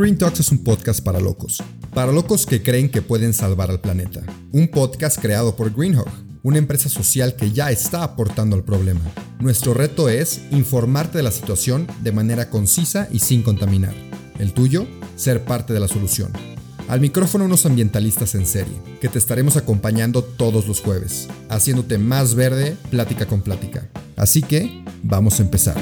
Green 0.00 0.16
Talks 0.16 0.40
es 0.40 0.50
un 0.50 0.64
podcast 0.64 1.04
para 1.04 1.20
locos. 1.20 1.62
Para 1.92 2.10
locos 2.10 2.46
que 2.46 2.62
creen 2.62 2.88
que 2.88 3.02
pueden 3.02 3.34
salvar 3.34 3.70
al 3.70 3.82
planeta. 3.82 4.22
Un 4.50 4.68
podcast 4.68 5.20
creado 5.20 5.56
por 5.56 5.74
Greenhawk, 5.74 6.08
una 6.42 6.56
empresa 6.56 6.88
social 6.88 7.36
que 7.36 7.52
ya 7.52 7.70
está 7.70 8.02
aportando 8.02 8.56
al 8.56 8.64
problema. 8.64 9.02
Nuestro 9.40 9.74
reto 9.74 10.08
es 10.08 10.40
informarte 10.52 11.18
de 11.18 11.24
la 11.24 11.30
situación 11.30 11.86
de 12.02 12.12
manera 12.12 12.48
concisa 12.48 13.08
y 13.12 13.18
sin 13.18 13.42
contaminar. 13.42 13.92
El 14.38 14.54
tuyo, 14.54 14.86
ser 15.16 15.44
parte 15.44 15.74
de 15.74 15.80
la 15.80 15.88
solución. 15.88 16.32
Al 16.88 17.02
micrófono 17.02 17.44
unos 17.44 17.66
ambientalistas 17.66 18.34
en 18.34 18.46
serie, 18.46 18.80
que 19.02 19.10
te 19.10 19.18
estaremos 19.18 19.58
acompañando 19.58 20.24
todos 20.24 20.66
los 20.66 20.80
jueves, 20.80 21.28
haciéndote 21.50 21.98
más 21.98 22.34
verde 22.34 22.74
plática 22.90 23.26
con 23.26 23.42
plática. 23.42 23.86
Así 24.16 24.40
que, 24.40 24.82
vamos 25.02 25.40
a 25.40 25.42
empezar. 25.42 25.76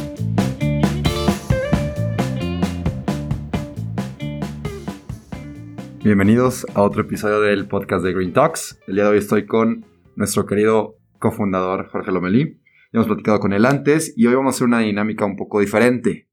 Bienvenidos 6.08 6.66
a 6.74 6.84
otro 6.84 7.02
episodio 7.02 7.42
del 7.42 7.68
podcast 7.68 8.02
de 8.02 8.14
Green 8.14 8.32
Talks. 8.32 8.80
El 8.86 8.94
día 8.94 9.04
de 9.04 9.10
hoy 9.10 9.18
estoy 9.18 9.44
con 9.44 9.84
nuestro 10.16 10.46
querido 10.46 10.96
cofundador 11.18 11.86
Jorge 11.88 12.10
Lomelí. 12.12 12.62
Ya 12.64 12.94
hemos 12.94 13.08
platicado 13.08 13.40
con 13.40 13.52
él 13.52 13.66
antes 13.66 14.14
y 14.16 14.26
hoy 14.26 14.34
vamos 14.34 14.54
a 14.54 14.56
hacer 14.56 14.68
una 14.68 14.78
dinámica 14.78 15.26
un 15.26 15.36
poco 15.36 15.60
diferente. 15.60 16.26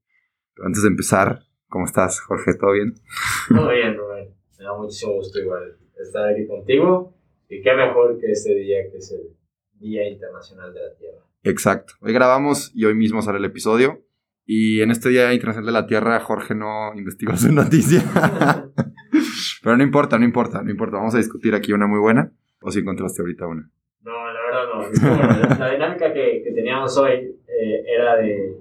Pero 0.54 0.64
antes 0.64 0.80
de 0.80 0.88
empezar, 0.88 1.40
¿cómo 1.68 1.84
estás, 1.84 2.22
Jorge? 2.22 2.54
¿Todo 2.54 2.72
bien? 2.72 2.94
Todo 3.50 3.68
bien, 3.68 3.98
Rubén. 3.98 4.34
Me 4.58 4.64
da 4.64 4.78
muchísimo 4.78 5.12
gusto 5.12 5.38
igual 5.40 5.76
estar 6.02 6.26
aquí 6.26 6.46
contigo. 6.46 7.14
Y 7.50 7.60
qué 7.60 7.74
mejor 7.74 8.18
que 8.18 8.32
este 8.32 8.54
día 8.54 8.78
que 8.90 8.96
es 8.96 9.12
el 9.12 9.36
Día 9.78 10.08
Internacional 10.08 10.72
de 10.72 10.80
la 10.80 10.94
Tierra. 10.94 11.18
Exacto. 11.42 11.92
Hoy 12.00 12.14
grabamos 12.14 12.72
y 12.74 12.86
hoy 12.86 12.94
mismo 12.94 13.20
sale 13.20 13.36
el 13.36 13.44
episodio. 13.44 14.06
Y 14.46 14.80
en 14.80 14.90
este 14.90 15.10
Día 15.10 15.34
Internacional 15.34 15.66
de 15.66 15.72
la 15.72 15.86
Tierra, 15.86 16.18
Jorge 16.20 16.54
no 16.54 16.94
investigó 16.94 17.36
su 17.36 17.52
noticia. 17.52 18.02
Pero 19.66 19.78
no 19.78 19.82
importa, 19.82 20.16
no 20.16 20.24
importa, 20.24 20.62
no 20.62 20.70
importa. 20.70 20.98
Vamos 20.98 21.16
a 21.16 21.18
discutir 21.18 21.52
aquí 21.52 21.72
una 21.72 21.88
muy 21.88 21.98
buena. 21.98 22.30
¿O 22.62 22.70
si 22.70 22.78
encontraste 22.78 23.20
ahorita 23.20 23.48
una? 23.48 23.68
No, 24.04 24.32
la 24.32 24.40
verdad 24.40 24.62
no. 24.72 25.48
la, 25.48 25.56
la 25.58 25.70
dinámica 25.72 26.12
que, 26.12 26.42
que, 26.44 26.52
teníamos 26.52 26.96
hoy 26.96 27.36
eh, 27.48 27.82
era 27.84 28.14
de 28.14 28.58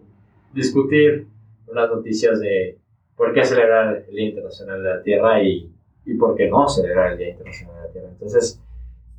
discutir 0.51 1.27
unas 1.67 1.91
noticias 1.91 2.39
de 2.39 2.79
por 3.15 3.35
qué 3.35 3.45
celebrar 3.45 4.03
el 4.09 4.15
Día 4.15 4.29
Internacional 4.29 4.81
de 4.81 4.89
la 4.89 5.03
Tierra 5.03 5.43
y, 5.43 5.71
y 6.05 6.15
por 6.15 6.35
qué 6.35 6.49
no 6.49 6.67
celebrar 6.67 7.11
el 7.11 7.19
Día 7.19 7.29
Internacional 7.29 7.75
de 7.75 7.81
la 7.83 7.91
Tierra. 7.91 8.07
Entonces, 8.09 8.63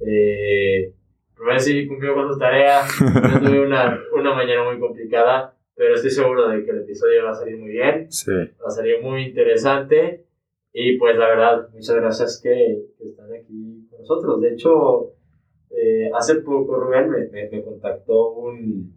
eh, 0.01 0.93
Rubén 1.37 1.61
sí 1.61 1.87
cumplió 1.87 2.15
con 2.15 2.33
su 2.33 2.37
tarea. 2.37 2.81
Yo 2.99 3.39
tuve 3.39 3.65
una, 3.65 3.97
una 4.13 4.35
mañana 4.35 4.65
muy 4.65 4.81
complicada, 4.81 5.55
pero 5.77 5.95
estoy 5.95 6.11
seguro 6.11 6.49
de 6.49 6.65
que 6.65 6.71
el 6.73 6.79
episodio 6.79 7.27
va 7.27 7.31
a 7.31 7.35
salir 7.35 7.57
muy 7.57 7.71
bien. 7.71 8.11
Sí. 8.11 8.33
Va 8.33 8.67
a 8.67 8.71
salir 8.71 9.01
muy 9.01 9.23
interesante. 9.23 10.27
Y 10.79 10.99
pues 10.99 11.17
la 11.17 11.29
verdad, 11.29 11.69
muchas 11.73 11.97
gracias 11.97 12.39
que, 12.43 12.51
que 12.99 13.09
están 13.09 13.33
aquí 13.33 13.87
con 13.89 14.01
nosotros. 14.01 14.43
De 14.43 14.53
hecho, 14.53 15.15
eh, 15.71 16.11
hace 16.15 16.35
poco 16.37 16.77
Rubén 16.77 17.09
me, 17.09 17.29
me, 17.29 17.49
me, 17.49 17.63
contactó 17.63 18.33
un, 18.35 18.93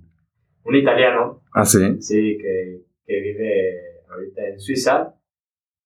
un 0.65 0.75
italiano. 0.75 1.41
¿Ah, 1.53 1.63
sí? 1.63 2.01
Sí, 2.01 2.37
que, 2.37 2.81
que 3.05 3.21
vive 3.21 4.01
ahorita 4.09 4.45
en 4.49 4.59
Suiza 4.59 5.15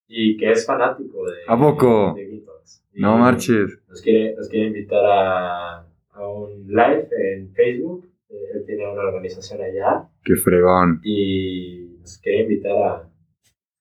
y 0.07 0.35
que 0.35 0.49
es 0.51 0.65
fanático 0.65 1.25
de, 1.25 1.37
¿A 1.47 1.59
poco? 1.59 2.13
de 2.15 2.25
Beatles. 2.25 2.83
Y 2.91 3.01
No 3.01 3.19
marches. 3.19 3.77
Nos 3.87 4.01
quiere, 4.01 4.33
nos 4.35 4.49
quiere 4.49 4.67
invitar 4.69 5.05
a, 5.05 5.85
a 6.09 6.27
un 6.27 6.67
live 6.69 7.07
en 7.35 7.51
Facebook. 7.53 8.09
Él 8.29 8.63
tiene 8.65 8.91
una 8.91 9.03
organización 9.03 9.61
allá 9.61 10.09
Qué 10.23 10.35
fregón. 10.37 11.01
y 11.03 11.97
nos 11.99 12.17
quiere 12.17 12.41
invitar 12.41 12.71
a, 12.77 13.09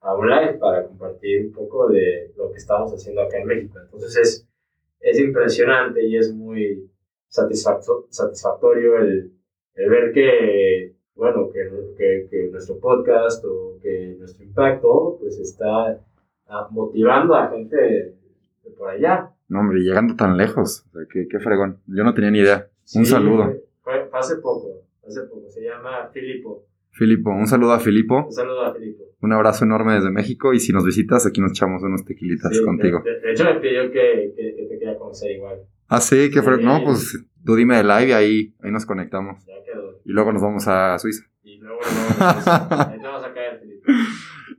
a 0.03 0.15
un 0.17 0.29
live 0.29 0.55
para 0.55 0.85
compartir 0.87 1.47
un 1.47 1.53
poco 1.53 1.89
de 1.89 2.33
lo 2.37 2.51
que 2.51 2.59
estamos 2.59 2.93
haciendo 2.93 3.23
acá 3.23 3.39
en 3.39 3.47
México. 3.47 3.79
Entonces 3.81 4.17
es, 4.17 4.49
es 5.01 5.19
impresionante 5.21 6.05
y 6.05 6.17
es 6.17 6.33
muy 6.35 6.91
satisfacto- 7.29 8.07
satisfactorio 8.11 8.99
el, 8.99 9.33
el 9.75 9.91
ver 9.91 10.13
que, 10.13 10.95
bueno, 11.15 11.51
que, 11.51 11.69
que, 11.97 12.27
que 12.31 12.49
nuestro 12.51 12.79
podcast 12.79 13.45
o 13.45 13.79
que 13.81 14.17
nuestro 14.19 14.45
impacto 14.45 15.17
pues 15.21 15.39
está 15.39 16.01
ah, 16.49 16.69
motivando 16.71 17.35
a 17.35 17.49
gente 17.51 17.77
de, 17.77 18.15
por 18.77 18.91
allá. 18.91 19.31
No, 19.49 19.61
hombre, 19.61 19.81
llegando 19.81 20.17
tan 20.17 20.37
lejos. 20.37 20.85
O 20.89 20.99
sea, 20.99 21.03
qué, 21.13 21.29
qué 21.29 21.39
fregón. 21.39 21.79
Yo 21.87 22.05
no 22.05 22.15
tenía 22.15 22.31
ni 22.31 22.39
idea. 22.41 22.69
Un 22.97 23.07
saludo. 23.07 23.45
Fue, 23.45 23.63
fue- 23.83 24.07
fue 24.09 24.19
hace 24.19 24.37
poco, 24.37 24.83
hace 25.07 25.23
poco. 25.23 25.49
Se 25.49 25.63
llama 25.63 26.09
Filipo. 26.13 26.65
Filipo, 26.93 27.31
un 27.31 27.47
saludo 27.47 27.73
a 27.73 27.81
Filipo. 27.81 28.27
Un 28.27 28.33
saludo 28.33 28.67
a 28.67 28.75
Filipo. 28.75 29.05
Un 29.23 29.33
abrazo 29.33 29.65
enorme 29.65 29.95
desde 29.95 30.11
México. 30.11 30.53
Y 30.53 30.61
si 30.61 30.73
nos 30.73 30.85
visitas, 30.85 31.27
aquí 31.27 31.41
nos 31.41 31.53
echamos 31.53 31.83
unos 31.83 32.05
tequilitas 32.05 32.55
Sí, 32.55 32.63
contigo. 32.63 33.03
De, 33.03 33.33
hecho, 33.33 33.45
me 33.45 33.55
pidió 33.61 33.91
que, 33.91 34.33
que, 34.37 34.55
que 34.57 34.67
te 34.69 34.79
quería 34.79 34.99
conocer 34.99 35.33
igual. 35.33 35.61
Ah, 35.89 36.01
sí, 36.01 36.31
qué 36.31 36.43
fregón. 36.43 36.61
Sí. 36.61 36.67
No, 36.67 36.85
pues 36.85 37.25
tú 37.45 37.55
dime 37.55 37.79
de 37.79 37.85
live 37.85 38.09
y 38.09 38.13
ahí, 38.13 38.55
ahí 38.63 38.71
nos 38.71 38.85
conectamos. 38.85 39.43
Ya 39.47 39.55
quedó. 39.65 40.01
Y 40.05 40.13
luego 40.13 40.33
nos 40.33 40.43
vamos 40.43 40.69
a 40.69 40.99
Suiza. 40.99 41.25
Y 41.43 41.59
luego, 41.59 41.81
ahí 42.21 42.99
te 42.99 43.07
vamos 43.07 43.25
a 43.25 43.33
caer, 43.33 43.59
Felipe. 43.59 43.93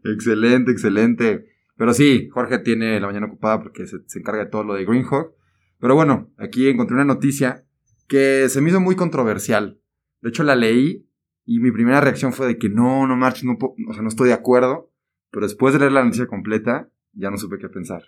Excelente, 0.05 0.71
excelente. 0.71 1.45
Pero 1.77 1.93
sí, 1.93 2.29
Jorge 2.31 2.59
tiene 2.59 2.99
la 2.99 3.07
mañana 3.07 3.27
ocupada 3.27 3.61
porque 3.61 3.85
se, 3.85 3.97
se 4.07 4.19
encarga 4.19 4.45
de 4.45 4.49
todo 4.49 4.63
lo 4.63 4.73
de 4.73 4.85
Greenhawk. 4.85 5.35
Pero 5.79 5.95
bueno, 5.95 6.31
aquí 6.37 6.67
encontré 6.67 6.95
una 6.95 7.05
noticia 7.05 7.65
que 8.07 8.47
se 8.49 8.59
me 8.61 8.69
hizo 8.69 8.79
muy 8.79 8.95
controversial. 8.95 9.79
De 10.21 10.29
hecho, 10.29 10.43
la 10.43 10.55
leí 10.55 11.05
y 11.45 11.59
mi 11.59 11.71
primera 11.71 12.01
reacción 12.01 12.33
fue 12.33 12.47
de 12.47 12.57
que 12.57 12.69
no, 12.69 13.05
no 13.07 13.15
marches, 13.15 13.43
no, 13.43 13.57
o 13.59 13.93
sea, 13.93 14.01
no 14.01 14.09
estoy 14.09 14.29
de 14.29 14.33
acuerdo. 14.33 14.91
Pero 15.29 15.45
después 15.45 15.73
de 15.73 15.79
leer 15.79 15.91
la 15.91 16.03
noticia 16.03 16.27
completa, 16.27 16.89
ya 17.13 17.31
no 17.31 17.37
supe 17.37 17.57
qué 17.57 17.67
pensar. 17.67 18.03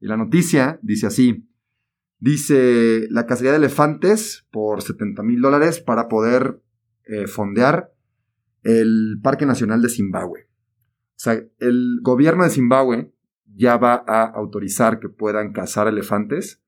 Y 0.00 0.06
la 0.06 0.16
noticia 0.16 0.78
dice 0.82 1.06
así. 1.06 1.48
Dice 2.18 3.06
la 3.10 3.26
cacería 3.26 3.52
de 3.52 3.58
elefantes 3.58 4.46
por 4.50 4.82
70 4.82 5.22
mil 5.22 5.40
dólares 5.40 5.80
para 5.80 6.08
poder 6.08 6.60
eh, 7.04 7.26
fondear 7.26 7.92
el 8.62 9.18
Parque 9.22 9.46
Nacional 9.46 9.82
de 9.82 9.88
Zimbabue. 9.88 10.48
O 10.48 11.18
sea, 11.22 11.40
el 11.58 11.98
gobierno 12.02 12.44
de 12.44 12.50
Zimbabue 12.50 13.12
ya 13.54 13.76
va 13.76 14.04
a 14.06 14.24
autorizar 14.24 14.98
que 14.98 15.08
puedan 15.08 15.52
cazar 15.52 15.88
elefantes 15.88 16.62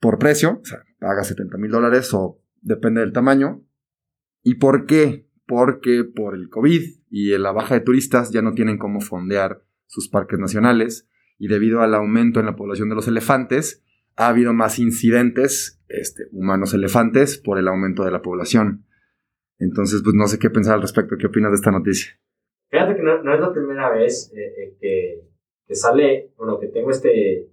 por 0.00 0.18
precio, 0.18 0.60
o 0.60 0.64
sea, 0.64 0.82
paga 0.98 1.24
70 1.24 1.56
mil 1.58 1.70
dólares 1.70 2.12
o 2.12 2.40
depende 2.60 3.00
del 3.00 3.12
tamaño. 3.12 3.62
¿Y 4.42 4.56
por 4.56 4.86
qué? 4.86 5.26
Porque 5.46 6.04
por 6.04 6.34
el 6.34 6.48
COVID 6.48 6.82
y 7.10 7.36
la 7.38 7.52
baja 7.52 7.74
de 7.74 7.80
turistas 7.80 8.30
ya 8.32 8.42
no 8.42 8.52
tienen 8.52 8.78
cómo 8.78 9.00
fondear 9.00 9.62
sus 9.86 10.08
parques 10.08 10.38
nacionales 10.38 11.08
y 11.38 11.48
debido 11.48 11.80
al 11.82 11.94
aumento 11.94 12.40
en 12.40 12.46
la 12.46 12.56
población 12.56 12.88
de 12.88 12.94
los 12.94 13.08
elefantes, 13.08 13.84
ha 14.16 14.28
habido 14.28 14.52
más 14.52 14.78
incidentes 14.78 15.82
este, 15.88 16.24
humanos 16.32 16.74
elefantes 16.74 17.38
por 17.38 17.58
el 17.58 17.68
aumento 17.68 18.04
de 18.04 18.10
la 18.10 18.22
población. 18.22 18.84
Entonces, 19.58 20.00
pues 20.02 20.14
no 20.14 20.26
sé 20.26 20.38
qué 20.38 20.50
pensar 20.50 20.74
al 20.74 20.82
respecto. 20.82 21.16
¿Qué 21.18 21.26
opinas 21.26 21.50
de 21.52 21.56
esta 21.56 21.70
noticia? 21.70 22.12
Fíjate 22.70 22.96
que 22.96 23.02
no, 23.02 23.16
es 23.34 23.40
la 23.40 23.52
primera 23.52 23.90
vez 23.90 24.32
eh, 24.34 24.76
eh, 24.80 25.24
que, 25.66 25.74
sale, 25.74 26.32
bueno, 26.36 26.58
que 26.58 26.68
tengo 26.68 26.90
este, 26.90 27.48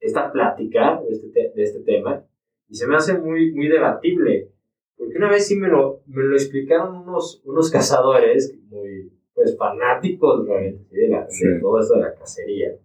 esta 0.00 0.30
plática 0.32 1.00
de 1.02 1.10
este, 1.10 1.28
te- 1.28 1.52
de 1.54 1.62
este 1.62 1.80
tema 1.80 2.24
y 2.68 2.74
se 2.74 2.86
me 2.86 2.96
hace 2.96 3.18
muy, 3.18 3.52
muy 3.52 3.68
debatible. 3.68 4.52
Porque 5.00 5.16
una 5.16 5.30
vez 5.30 5.46
sí 5.48 5.56
me 5.56 5.68
lo, 5.68 6.02
me 6.08 6.22
lo 6.24 6.34
explicaron 6.36 6.94
unos, 6.94 7.40
unos 7.46 7.70
cazadores 7.70 8.54
muy 8.68 9.10
pues, 9.32 9.56
fanáticos 9.56 10.46
realmente 10.46 10.94
de, 10.94 11.08
la- 11.08 11.24
de 11.24 11.30
Sí. 11.32 11.46
todo 11.58 11.80
esto 11.80 11.94
de 11.94 12.00
la 12.02 12.14
cacería. 12.14 12.76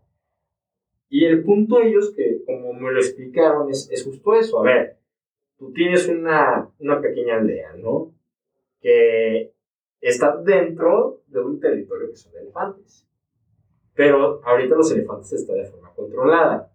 Y 1.10 1.26
el 1.26 1.44
punto 1.44 1.80
de 1.80 1.90
ellos, 1.90 2.14
que 2.16 2.42
como 2.46 2.72
me 2.72 2.94
lo 2.94 3.00
explicaron, 3.00 3.70
es, 3.70 3.90
es 3.92 4.06
justo 4.06 4.34
eso. 4.34 4.62
A 4.62 4.64
ver, 4.64 4.98
tú 5.58 5.74
tienes 5.74 6.08
una, 6.08 6.72
una 6.80 7.02
pequeña 7.02 7.36
aldea, 7.36 7.74
¿no? 7.76 8.14
Que 8.80 9.54
está 10.00 10.38
dentro 10.38 11.22
de 11.28 11.42
un 11.42 11.60
territorio 11.60 12.10
que 12.12 12.16
son 12.16 12.32
elefantes. 12.38 13.06
Pero 13.94 14.40
ahorita 14.46 14.76
los 14.76 14.90
elefantes 14.92 15.34
están 15.34 15.58
de 15.58 15.66
forma 15.66 15.94
controlada. 15.94 16.72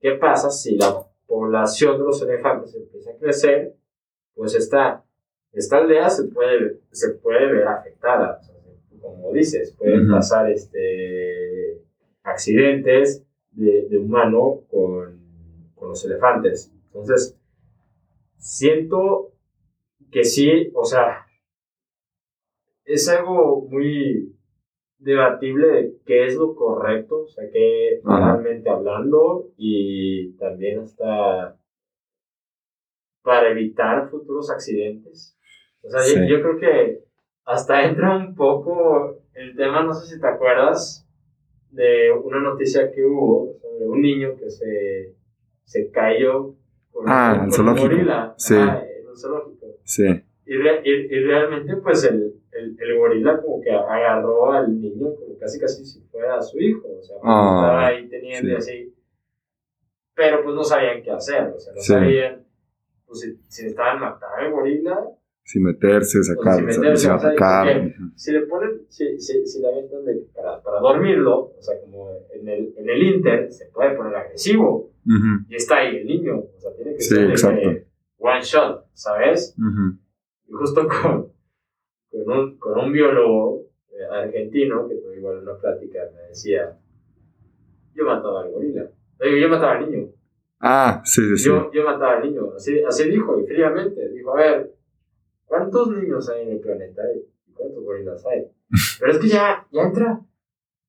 ¿Qué 0.00 0.12
pasa 0.12 0.50
si 0.50 0.76
la 0.76 1.02
población 1.26 1.96
de 1.98 2.04
los 2.04 2.20
elefantes 2.20 2.74
empieza 2.74 3.12
a 3.12 3.16
crecer? 3.16 3.74
Pues 4.36 4.54
esta, 4.54 5.02
esta 5.52 5.78
aldea 5.78 6.08
se 6.10 6.24
puede, 6.28 6.80
se 6.92 7.14
puede 7.14 7.52
ver 7.52 7.66
afectada. 7.66 8.38
O 8.38 8.44
sea, 8.44 8.54
como 9.00 9.32
dices, 9.32 9.74
pueden 9.76 10.08
pasar 10.10 10.50
este, 10.50 11.82
accidentes 12.22 13.26
de, 13.52 13.88
de 13.88 13.98
humano 13.98 14.60
con, 14.70 15.72
con 15.74 15.88
los 15.88 16.04
elefantes. 16.04 16.70
Entonces, 16.88 17.36
siento 18.36 19.32
que 20.12 20.24
sí, 20.24 20.70
o 20.74 20.84
sea, 20.84 21.26
es 22.84 23.08
algo 23.08 23.66
muy 23.70 24.36
debatible 24.98 25.68
de 25.68 25.96
qué 26.04 26.26
es 26.26 26.36
lo 26.36 26.54
correcto, 26.54 27.22
o 27.22 27.28
sea, 27.28 27.50
que 27.50 28.00
moralmente 28.04 28.68
hablando 28.68 29.48
y 29.56 30.32
también 30.32 30.80
hasta 30.80 31.56
para 33.26 33.50
evitar 33.50 34.08
futuros 34.08 34.48
accidentes. 34.52 35.36
O 35.82 35.90
sea, 35.90 36.00
yo- 36.00 36.20
Sí. 36.22 36.28
yo, 36.30 36.40
creo 36.42 36.58
que 36.58 37.00
hasta 37.44 37.84
entra 37.90 38.16
un 38.16 38.34
poco 38.36 39.18
el 39.34 39.56
tema, 39.56 39.82
no 39.82 39.92
sé 39.92 40.14
si 40.14 40.20
te 40.20 40.28
acuerdas, 40.28 41.04
de 41.72 42.12
una 42.12 42.40
noticia 42.40 42.90
que 42.92 43.04
hubo 43.04 43.52
sobre 43.60 43.84
un 43.88 44.00
niño 44.00 44.36
que 44.38 44.48
se, 44.48 45.14
se 45.64 45.90
cayó 45.90 46.54
por, 46.92 47.04
Ah, 47.08 47.40
por 47.44 47.52
zoológico. 47.52 47.88
gorila 47.88 48.34
Sí. 48.38 48.54
ajá, 48.54 48.84
en 48.88 49.08
un 49.08 49.16
zoológico. 49.16 49.66
Sí. 49.82 50.04
Y, 50.46 50.56
re- 50.56 50.82
y- 50.84 51.14
y 51.16 51.20
realmente, 51.24 51.76
pues 51.78 52.04
el, 52.04 52.32
el, 52.52 52.76
el 52.78 52.96
gorila 52.98 53.42
como 53.42 53.60
que 53.60 53.70
agarró 53.72 54.52
al 54.52 54.80
niño 54.80 55.14
como 55.16 55.36
casi 55.38 55.58
casi 55.58 55.84
si 55.84 56.00
fuera 56.02 56.40
su 56.40 56.58
hijo. 56.60 56.86
O 56.98 57.02
sea, 57.02 57.16
Ah, 57.24 57.60
estaba 57.64 57.86
ahí 57.88 58.08
teniendo 58.08 58.60
sí. 58.60 58.70
así. 58.70 58.94
Pero 60.14 60.42
pues 60.44 60.54
no 60.54 60.62
sabían 60.64 61.02
qué 61.02 61.10
hacer. 61.10 61.48
O 61.54 61.58
sea, 61.58 61.74
no 61.74 61.80
Sí. 61.80 61.92
sabían 61.92 62.45
pues, 63.06 63.20
si, 63.20 63.30
si 63.48 63.62
necesitaban 63.62 64.00
matar 64.00 64.28
al 64.40 64.52
gorila. 64.52 64.98
Sin 65.44 65.62
meterse, 65.62 66.22
sacar, 66.24 66.56
sin 66.56 66.68
o 66.68 66.72
sea, 66.72 66.80
meterse, 66.80 67.06
se 67.06 67.12
o 67.12 67.18
sea, 67.18 67.30
sacar. 67.30 67.66
porque-. 67.66 67.94
Si 68.16 68.32
le 68.32 68.40
ponen, 68.46 68.80
si, 68.88 69.20
si, 69.20 69.46
si 69.46 69.60
le 69.60 69.68
avientan 69.68 70.04
de- 70.04 70.26
para, 70.34 70.60
para 70.60 70.80
dormirlo, 70.80 71.52
o 71.56 71.62
sea, 71.62 71.80
como 71.80 72.10
en 72.34 72.48
el, 72.48 72.74
en 72.76 72.90
el 72.90 73.02
Inter, 73.02 73.52
se 73.52 73.66
puede 73.66 73.94
poner 73.96 74.16
agresivo. 74.16 74.90
Ujú. 75.06 75.46
Y 75.48 75.54
está 75.54 75.76
ahí 75.76 75.98
el 75.98 76.06
niño. 76.06 76.38
O 76.38 76.58
sea, 76.60 76.74
tiene 76.74 76.94
que 76.94 77.00
Sí, 77.00 77.14
ser 77.14 77.30
exacto. 77.30 77.68
one 78.18 78.40
shot, 78.42 78.86
¿sabes? 78.92 79.54
Ujú. 79.56 79.98
Y 80.48 80.52
justo 80.52 80.88
con, 80.88 81.32
con, 82.10 82.38
un, 82.38 82.58
con 82.58 82.78
un 82.80 82.92
biólogo 82.92 83.66
eh, 83.92 84.04
argentino 84.10 84.88
que 84.88 84.96
tuve 84.96 85.16
igual 85.18 85.38
una 85.38 85.56
plática, 85.58 86.00
me 86.12 86.22
decía, 86.28 86.76
yo 87.94 88.04
mataba 88.04 88.42
al 88.42 88.50
gorila. 88.50 88.90
Digo, 89.20 89.36
yo 89.36 89.48
mataba 89.48 89.76
al 89.78 89.88
niño. 89.90 90.08
Ah, 90.60 91.02
sí, 91.04 91.22
sí, 91.28 91.36
sí. 91.38 91.48
Yo, 91.48 91.70
yo 91.72 91.84
mataba 91.84 92.16
al 92.18 92.22
niño. 92.30 92.52
Así, 92.56 92.82
así 92.82 93.10
dijo, 93.10 93.38
y 93.40 93.46
fríamente. 93.46 94.08
Dijo, 94.10 94.32
a 94.32 94.36
ver, 94.40 94.74
¿cuántos 95.44 95.88
niños 95.90 96.28
hay 96.30 96.42
en 96.46 96.52
el 96.52 96.60
planeta? 96.60 97.02
¿Y 97.14 97.52
cuántos 97.52 97.84
gorilas 97.84 98.24
hay? 98.26 98.46
Pero 99.00 99.12
es 99.12 99.18
que 99.18 99.28
ya, 99.28 99.66
ya 99.70 99.82
entra 99.82 100.20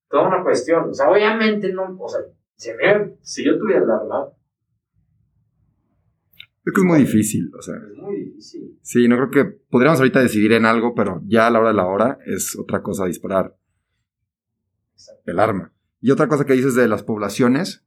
toda 0.10 0.28
una 0.30 0.44
cuestión. 0.44 0.90
O 0.90 0.94
sea, 0.94 1.10
obviamente 1.12 1.72
no, 1.74 1.98
o 2.00 2.08
sea, 2.08 2.22
si, 2.56 2.72
me- 2.74 3.18
si 3.22 3.44
yo 3.46 3.58
tuviera 3.58 3.84
el 3.84 3.92
arma, 3.92 4.30
Creo 6.64 6.74
que 6.74 6.82
es 6.82 6.86
muy 6.86 7.00
difícil, 7.00 7.50
o 7.58 7.62
sea. 7.62 7.76
es 7.76 7.98
muy 7.98 8.16
difícil. 8.26 8.78
Sí, 8.82 9.08
no 9.08 9.16
creo 9.16 9.32
que 9.32 9.46
podríamos 9.70 10.00
ahorita 10.02 10.20
decidir 10.22 10.52
en 10.52 10.66
algo, 10.66 10.94
pero 10.96 11.22
ya 11.26 11.48
a 11.48 11.50
la 11.50 11.60
hora 11.62 11.70
de 11.70 11.76
la 11.76 11.86
hora 11.86 12.20
es 12.26 12.58
otra 12.60 12.82
cosa 12.84 13.06
disparar 13.06 13.56
Exacto. 14.92 15.32
el 15.32 15.40
arma. 15.40 15.74
Y 16.02 16.12
otra 16.12 16.28
cosa 16.28 16.46
que 16.46 16.52
dices 16.54 16.76
de 16.76 16.90
las 16.90 17.04
poblaciones, 17.04 17.87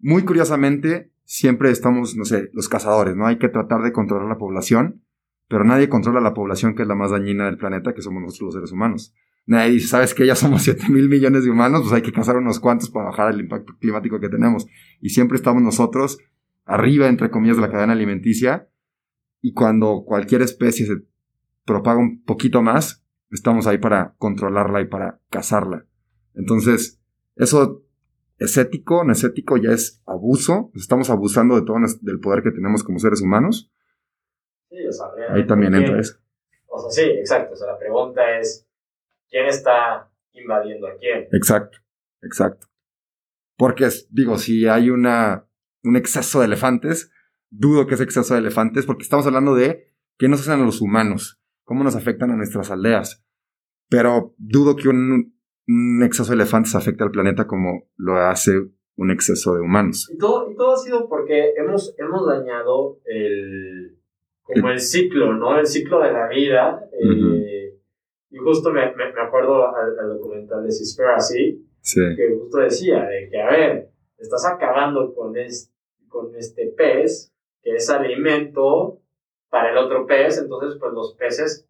muy 0.00 0.24
curiosamente, 0.24 1.10
siempre 1.24 1.70
estamos, 1.70 2.16
no 2.16 2.24
sé, 2.24 2.50
los 2.52 2.68
cazadores, 2.68 3.16
¿no? 3.16 3.26
Hay 3.26 3.38
que 3.38 3.48
tratar 3.48 3.82
de 3.82 3.92
controlar 3.92 4.28
la 4.28 4.38
población, 4.38 5.02
pero 5.48 5.64
nadie 5.64 5.88
controla 5.88 6.20
la 6.20 6.34
población 6.34 6.74
que 6.74 6.82
es 6.82 6.88
la 6.88 6.94
más 6.94 7.10
dañina 7.10 7.46
del 7.46 7.58
planeta, 7.58 7.94
que 7.94 8.02
somos 8.02 8.22
nosotros 8.22 8.46
los 8.46 8.54
seres 8.54 8.72
humanos. 8.72 9.14
Nadie 9.46 9.72
dice, 9.72 9.88
¿sabes 9.88 10.14
que 10.14 10.26
Ya 10.26 10.34
somos 10.36 10.62
7 10.64 10.88
mil 10.88 11.08
millones 11.08 11.44
de 11.44 11.50
humanos, 11.50 11.82
pues 11.82 11.92
hay 11.92 12.02
que 12.02 12.12
cazar 12.12 12.36
unos 12.36 12.60
cuantos 12.60 12.90
para 12.90 13.06
bajar 13.06 13.32
el 13.32 13.40
impacto 13.40 13.74
climático 13.78 14.20
que 14.20 14.28
tenemos. 14.28 14.66
Y 15.00 15.10
siempre 15.10 15.36
estamos 15.36 15.62
nosotros 15.62 16.18
arriba, 16.64 17.08
entre 17.08 17.30
comillas, 17.30 17.56
de 17.56 17.62
la 17.62 17.70
cadena 17.70 17.92
alimenticia, 17.92 18.68
y 19.40 19.52
cuando 19.52 20.04
cualquier 20.06 20.42
especie 20.42 20.86
se 20.86 21.02
propaga 21.64 21.98
un 21.98 22.22
poquito 22.22 22.62
más, 22.62 23.04
estamos 23.30 23.66
ahí 23.66 23.78
para 23.78 24.14
controlarla 24.18 24.80
y 24.80 24.86
para 24.86 25.20
cazarla. 25.30 25.86
Entonces, 26.34 27.00
eso 27.36 27.82
es 28.40 28.56
ético, 28.56 29.04
no 29.04 29.12
es 29.12 29.22
ético, 29.22 29.56
ya 29.56 29.70
es 29.70 30.02
abuso. 30.06 30.72
Estamos 30.74 31.10
abusando 31.10 31.54
de 31.54 31.62
todo 31.62 31.76
del 32.00 32.18
poder 32.20 32.42
que 32.42 32.50
tenemos 32.50 32.82
como 32.82 32.98
seres 32.98 33.20
humanos. 33.20 33.70
Sí, 34.68 34.76
o 34.86 34.92
sea, 34.92 35.06
Ahí 35.30 35.46
también 35.46 35.72
¿quién- 35.72 35.84
entra 35.84 36.00
eso. 36.00 36.18
O 36.66 36.78
sea, 36.78 36.90
sí, 37.04 37.10
exacto. 37.10 37.52
O 37.52 37.56
sea, 37.56 37.68
la 37.72 37.78
pregunta 37.78 38.38
es, 38.38 38.66
¿quién 39.28 39.46
está 39.46 40.10
invadiendo 40.32 40.86
a 40.88 40.96
quién? 40.96 41.28
Exacto, 41.32 41.78
exacto. 42.22 42.66
Porque, 43.56 43.88
digo, 44.10 44.38
si 44.38 44.66
hay 44.66 44.90
una, 44.90 45.46
un 45.82 45.96
exceso 45.96 46.40
de 46.40 46.46
elefantes, 46.46 47.12
dudo 47.50 47.86
que 47.86 47.94
ese 47.94 48.04
exceso 48.04 48.34
de 48.34 48.40
elefantes, 48.40 48.86
porque 48.86 49.02
estamos 49.02 49.26
hablando 49.26 49.54
de 49.54 49.92
qué 50.16 50.28
nos 50.28 50.40
hacen 50.40 50.54
a 50.60 50.64
los 50.64 50.80
humanos, 50.80 51.40
cómo 51.64 51.84
nos 51.84 51.94
afectan 51.96 52.30
a 52.30 52.36
nuestras 52.36 52.70
aldeas. 52.70 53.22
Pero 53.90 54.34
dudo 54.38 54.76
que 54.76 54.88
un, 54.88 55.38
un 55.70 56.02
exceso 56.02 56.30
de 56.30 56.36
elefantes 56.36 56.74
afecte 56.74 57.04
al 57.04 57.10
planeta 57.10 57.46
como 57.46 57.84
lo 57.96 58.16
hace 58.16 58.52
un 58.96 59.10
exceso 59.10 59.54
de 59.54 59.60
humanos. 59.60 60.10
Y 60.12 60.18
todo, 60.18 60.50
y 60.50 60.56
todo 60.56 60.74
ha 60.74 60.76
sido 60.76 61.08
porque 61.08 61.52
hemos, 61.56 61.94
hemos 61.98 62.26
dañado 62.26 62.98
el, 63.04 63.96
como 64.42 64.68
el 64.70 64.80
ciclo, 64.80 65.32
¿no? 65.34 65.58
El 65.58 65.66
ciclo 65.66 66.00
de 66.00 66.12
la 66.12 66.28
vida. 66.28 66.84
eh, 66.92 67.78
Y 68.30 68.36
justo 68.38 68.70
me, 68.72 68.86
me, 68.94 69.12
me 69.12 69.20
acuerdo 69.22 69.74
al, 69.74 69.98
al 69.98 70.08
documental 70.18 70.64
de 70.64 70.70
Seaspiracy, 70.72 71.66
Sí, 71.82 72.00
que 72.16 72.36
justo 72.38 72.58
decía 72.58 73.04
de 73.04 73.28
que, 73.30 73.40
a 73.40 73.50
ver, 73.50 73.90
estás 74.18 74.44
acabando 74.46 75.14
con, 75.14 75.36
es- 75.38 75.72
con 76.08 76.34
este 76.36 76.66
pez, 76.76 77.32
que 77.62 77.74
es 77.76 77.88
alimento 77.90 79.00
para 79.48 79.70
el 79.72 79.78
otro 79.78 80.06
pez, 80.06 80.36
entonces 80.38 80.78
pues 80.78 80.92
los 80.92 81.14
peces 81.14 81.66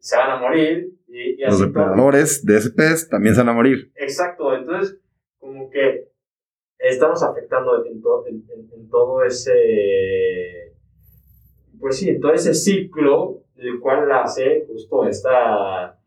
se 0.00 0.16
van 0.16 0.30
a 0.30 0.36
morir 0.40 0.92
y, 1.08 1.20
y 1.34 1.36
los 1.42 1.54
así 1.54 1.58
todo. 1.72 1.84
depredadores 1.84 2.44
de 2.44 2.56
ese 2.56 2.70
pez 2.70 3.08
también 3.08 3.34
se 3.34 3.40
van 3.42 3.50
a 3.50 3.52
morir. 3.52 3.92
Exacto, 3.94 4.54
entonces 4.54 4.98
como 5.38 5.70
que 5.70 6.08
estamos 6.78 7.22
afectando 7.22 7.84
en, 7.86 8.00
to- 8.02 8.26
en- 8.26 8.44
en- 8.52 8.70
en 8.72 8.88
todo 8.88 9.22
ese, 9.22 10.74
pues 11.78 11.98
sí, 11.98 12.08
en 12.10 12.20
todo 12.20 12.32
ese 12.32 12.54
ciclo, 12.54 13.44
el 13.56 13.78
cual 13.80 14.10
hace 14.10 14.64
justo 14.66 15.06
esta 15.06 15.98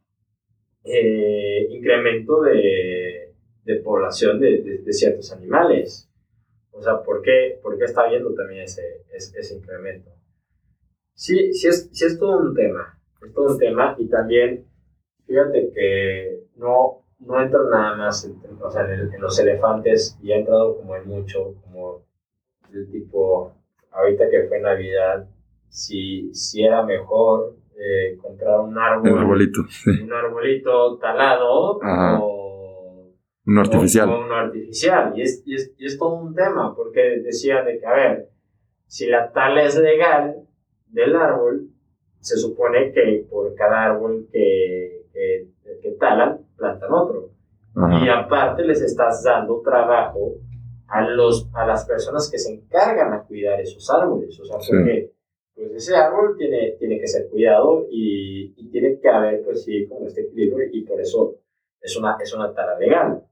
eh, 0.84 1.68
incremento 1.69 2.42
de, 2.42 3.34
de 3.63 3.75
población 3.78 4.40
de, 4.40 4.62
de- 4.62 4.78
de 4.80 4.94
ciertos 4.94 5.31
animales. 5.31 6.10
O 6.72 6.81
sea, 6.81 7.01
¿por 7.04 7.22
qué, 7.22 7.60
por 7.62 7.78
qué 7.78 7.86
está 7.86 8.01
habiendo 8.01 8.34
también 8.34 8.63
ese, 8.63 9.04
ese, 9.13 9.40
ese 9.40 9.56
incremento? 9.56 10.10
Sí, 11.13 11.54
sí 11.54 11.68
es, 11.68 11.90
sí 11.94 12.06
es 12.06 12.18
todo 12.18 12.38
un 12.40 12.56
tema, 12.56 13.00
es 13.25 13.34
todo 13.34 13.54
un 13.54 13.58
tema 13.60 13.96
y 13.98 14.08
también 14.08 14.66
fíjate 15.25 15.72
que 15.74 16.40
no, 16.58 17.04
no 17.20 17.42
entra 17.42 17.60
nada 17.72 17.96
más 17.96 18.25
en, 18.25 18.36
o 18.62 18.70
sea, 18.70 18.86
en, 18.86 18.92
el- 18.92 19.14
en 19.14 19.22
los 19.22 19.40
elefantes 19.40 20.18
y 20.22 20.31
ha 20.31 20.38
entrado 20.38 20.78
como 20.78 20.96
en 20.96 21.08
mucho, 21.08 21.56
como 21.64 22.04
del 22.70 22.90
tipo, 22.92 23.54
ahorita 23.92 24.30
que 24.30 24.44
fue 24.48 24.60
Navidad, 24.60 25.28
si, 25.70 26.34
si 26.34 26.64
era 26.64 26.84
mejor 26.84 27.56
eh, 27.78 28.18
comprar 28.22 28.60
un 28.60 28.78
árbol, 28.78 29.08
El 29.10 29.18
arbolito, 29.18 29.62
sí. 29.69 29.90
un 30.04 30.14
arbolito 30.14 30.97
talado 30.97 31.80
Ajá. 31.83 32.19
o, 32.21 33.12
Uno 33.45 33.62
artificial. 33.62 34.09
o 34.09 34.21
uno 34.26 34.36
artificial. 34.36 35.14
Y 35.18 35.21
es, 35.24 35.44
y, 35.45 35.56
es, 35.56 35.74
y 35.78 35.86
es 35.86 35.97
todo 35.97 36.16
un 36.16 36.33
tema, 36.36 36.76
porque 36.76 37.19
decían 37.24 37.66
de 37.66 37.80
que, 37.80 37.86
a 37.86 37.94
ver, 37.94 38.30
si 38.88 39.07
la 39.07 39.31
tala 39.31 39.64
es 39.64 39.76
legal 39.80 40.36
del 40.88 41.16
árbol, 41.16 41.68
se 42.23 42.37
supone 42.37 42.92
que 42.94 43.25
por 43.30 43.53
cada 43.56 43.83
árbol 43.83 44.27
que, 44.31 45.06
que, 45.13 45.49
que 45.81 45.92
talan, 45.99 46.39
plantan 46.56 46.92
otro. 46.94 47.30
Y 47.75 48.07
Ajá. 48.07 48.19
aparte 48.21 48.63
les 48.63 48.81
estás 48.81 49.23
dando 49.23 49.61
trabajo 49.61 50.35
a, 50.87 51.01
los, 51.09 51.49
a 51.53 51.65
las 51.65 51.85
personas 51.85 52.30
que 52.31 52.37
se 52.37 52.53
encargan 52.53 53.13
a 53.13 53.23
cuidar 53.23 53.59
esos 53.59 53.89
árboles. 53.89 54.39
O 54.39 54.45
sea, 54.45 54.59
Sí. 54.61 54.71
porque 54.71 55.11
pues 55.56 55.71
ese 55.73 55.95
árbol 55.95 56.35
tiene, 56.37 56.75
tiene 56.80 56.99
que 56.99 57.07
ser 57.07 57.27
cuidado 57.30 57.85
y, 57.89 58.53
y 58.57 58.69
tiene 58.71 58.99
que 58.99 59.09
haber, 59.09 59.44
pues 59.44 59.63
sí, 59.63 59.85
como 59.87 60.07
este 60.07 60.21
equilibrio 60.21 60.68
y 60.71 60.83
por 60.83 60.99
eso 61.01 61.35
es 61.81 61.95
una, 61.97 62.18
es 62.21 62.33
una 62.33 62.53
tara 62.53 62.77
legal. 62.80 63.23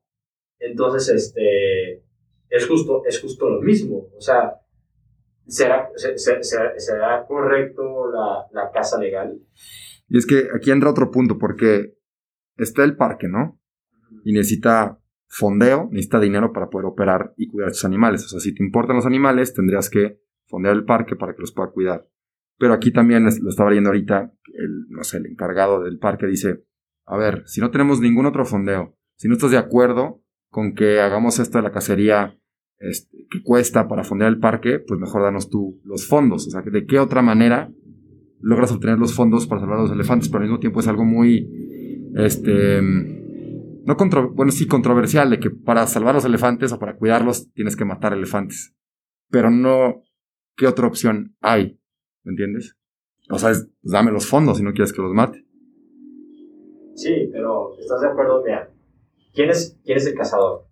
Entonces, 0.60 1.10
este, 1.10 2.04
es 2.50 2.68
justo, 2.68 3.04
es 3.06 3.20
justo 3.22 3.50
lo 3.50 3.62
mismo. 3.62 4.08
O 4.18 4.22
sea, 4.22 4.61
¿será, 5.52 5.90
se- 5.96 6.18
se- 6.18 6.44
será, 6.44 6.74
será 6.78 7.26
correcto 7.28 8.12
la, 8.12 8.46
la 8.52 8.72
casa 8.72 9.00
legal? 9.00 9.38
Y 10.08 10.18
es 10.18 10.26
que 10.26 10.48
aquí 10.56 10.72
entra 10.72 10.90
otro 10.90 11.12
punto, 11.12 11.38
porque 11.38 11.94
está 12.58 12.84
el 12.84 12.96
parque, 12.96 13.28
¿no? 13.28 13.60
y 14.24 14.34
necesita 14.34 15.00
fondeo, 15.28 15.88
necesita 15.92 16.20
dinero 16.20 16.52
para 16.52 16.70
poder 16.70 16.86
operar 16.86 17.34
y 17.38 17.48
cuidar 17.48 17.70
a 17.70 17.74
sus 17.74 17.86
animales. 17.86 18.26
O 18.26 18.28
sea, 18.28 18.40
si 18.40 18.54
te 18.54 18.64
importan 18.64 18.98
los 18.98 19.06
animales, 19.06 19.54
tendrías 19.54 19.90
que 19.90 20.20
fondear 20.48 20.76
el 20.76 20.84
parque 20.84 21.16
para 21.16 21.34
que 21.34 21.42
los 21.42 21.54
pueda 21.54 21.72
cuidar. 21.72 22.08
Pero 22.60 22.74
aquí 22.74 22.92
también 22.92 23.24
lo 23.24 23.50
estaba 23.50 23.70
leyendo 23.70 23.90
ahorita, 23.90 24.32
el, 24.54 24.88
no 24.90 25.04
sé, 25.04 25.18
el 25.18 25.28
encargado 25.28 25.82
del 25.82 25.98
parque 25.98 26.28
dice, 26.28 26.66
a 27.06 27.18
ver, 27.18 27.44
si 27.48 27.62
no 27.62 27.72
tenemos 27.72 28.00
ningún 28.02 28.26
otro 28.26 28.46
fondeo, 28.46 28.98
si 29.16 29.28
no 29.28 29.34
estás 29.36 29.52
de 29.52 29.58
acuerdo 29.58 30.22
con 30.50 30.76
que 30.76 31.00
hagamos 31.00 31.40
esto 31.40 31.58
de 31.58 31.64
la 31.64 31.72
cacería 31.72 32.38
este, 32.82 33.28
que 33.30 33.44
cuesta 33.44 33.88
para 33.88 34.04
fondear 34.04 34.32
el 34.32 34.40
parque, 34.40 34.80
pues 34.80 35.00
mejor 35.00 35.22
danos 35.22 35.50
tú 35.50 35.80
los 35.86 36.08
fondos. 36.08 36.48
O 36.48 36.52
sea, 36.52 36.62
¿de 36.62 36.86
qué 36.86 37.00
otra 37.00 37.22
manera 37.22 37.72
logras 38.40 38.72
obtener 38.72 38.98
los 38.98 39.14
fondos 39.14 39.46
para 39.48 39.62
salvar 39.62 39.80
a 39.80 39.84
los 39.84 39.92
elefantes? 39.92 40.30
Pero 40.30 40.40
al 40.40 40.50
mismo 40.50 40.60
tiempo 40.60 40.80
es 40.80 40.88
algo 40.88 41.06
muy, 41.06 41.48
este, 42.16 42.82
no 42.82 43.98
contro 43.98 44.32
bueno, 44.32 44.52
sí 44.52 44.68
controversial, 44.68 45.30
de 45.30 45.40
que 45.40 45.52
para 45.52 45.86
salvar 45.88 46.16
los 46.16 46.26
elefantes 46.26 46.72
o 46.72 46.80
para 46.80 46.98
cuidarlos 46.98 47.52
tienes 47.54 47.76
que 47.76 47.86
matar 47.86 48.14
elefantes. 48.14 48.74
Pero 49.30 49.52
no, 49.52 50.04
¿qué 50.56 50.68
otra 50.68 50.88
opción 50.88 51.36
hay? 51.40 51.80
¿Me 52.24 52.32
entiendes? 52.32 52.78
O 53.30 53.38
sea, 53.38 53.52
es, 53.52 53.70
pues 53.82 53.92
dame 53.94 54.12
los 54.12 54.26
fondos 54.26 54.58
si 54.58 54.64
no 54.64 54.74
quieres 54.74 54.92
que 54.92 55.02
los 55.02 55.14
mate. 55.14 55.46
Sí, 56.96 57.30
pero 57.32 57.78
¿estás 57.80 58.02
de 58.02 58.08
acuerdo? 58.08 58.44
Mira, 58.44 58.70
¿quién 59.34 59.50
es, 59.50 59.80
¿quién 59.84 59.98
es 59.98 60.08
el 60.08 60.16
cazador? 60.16 60.71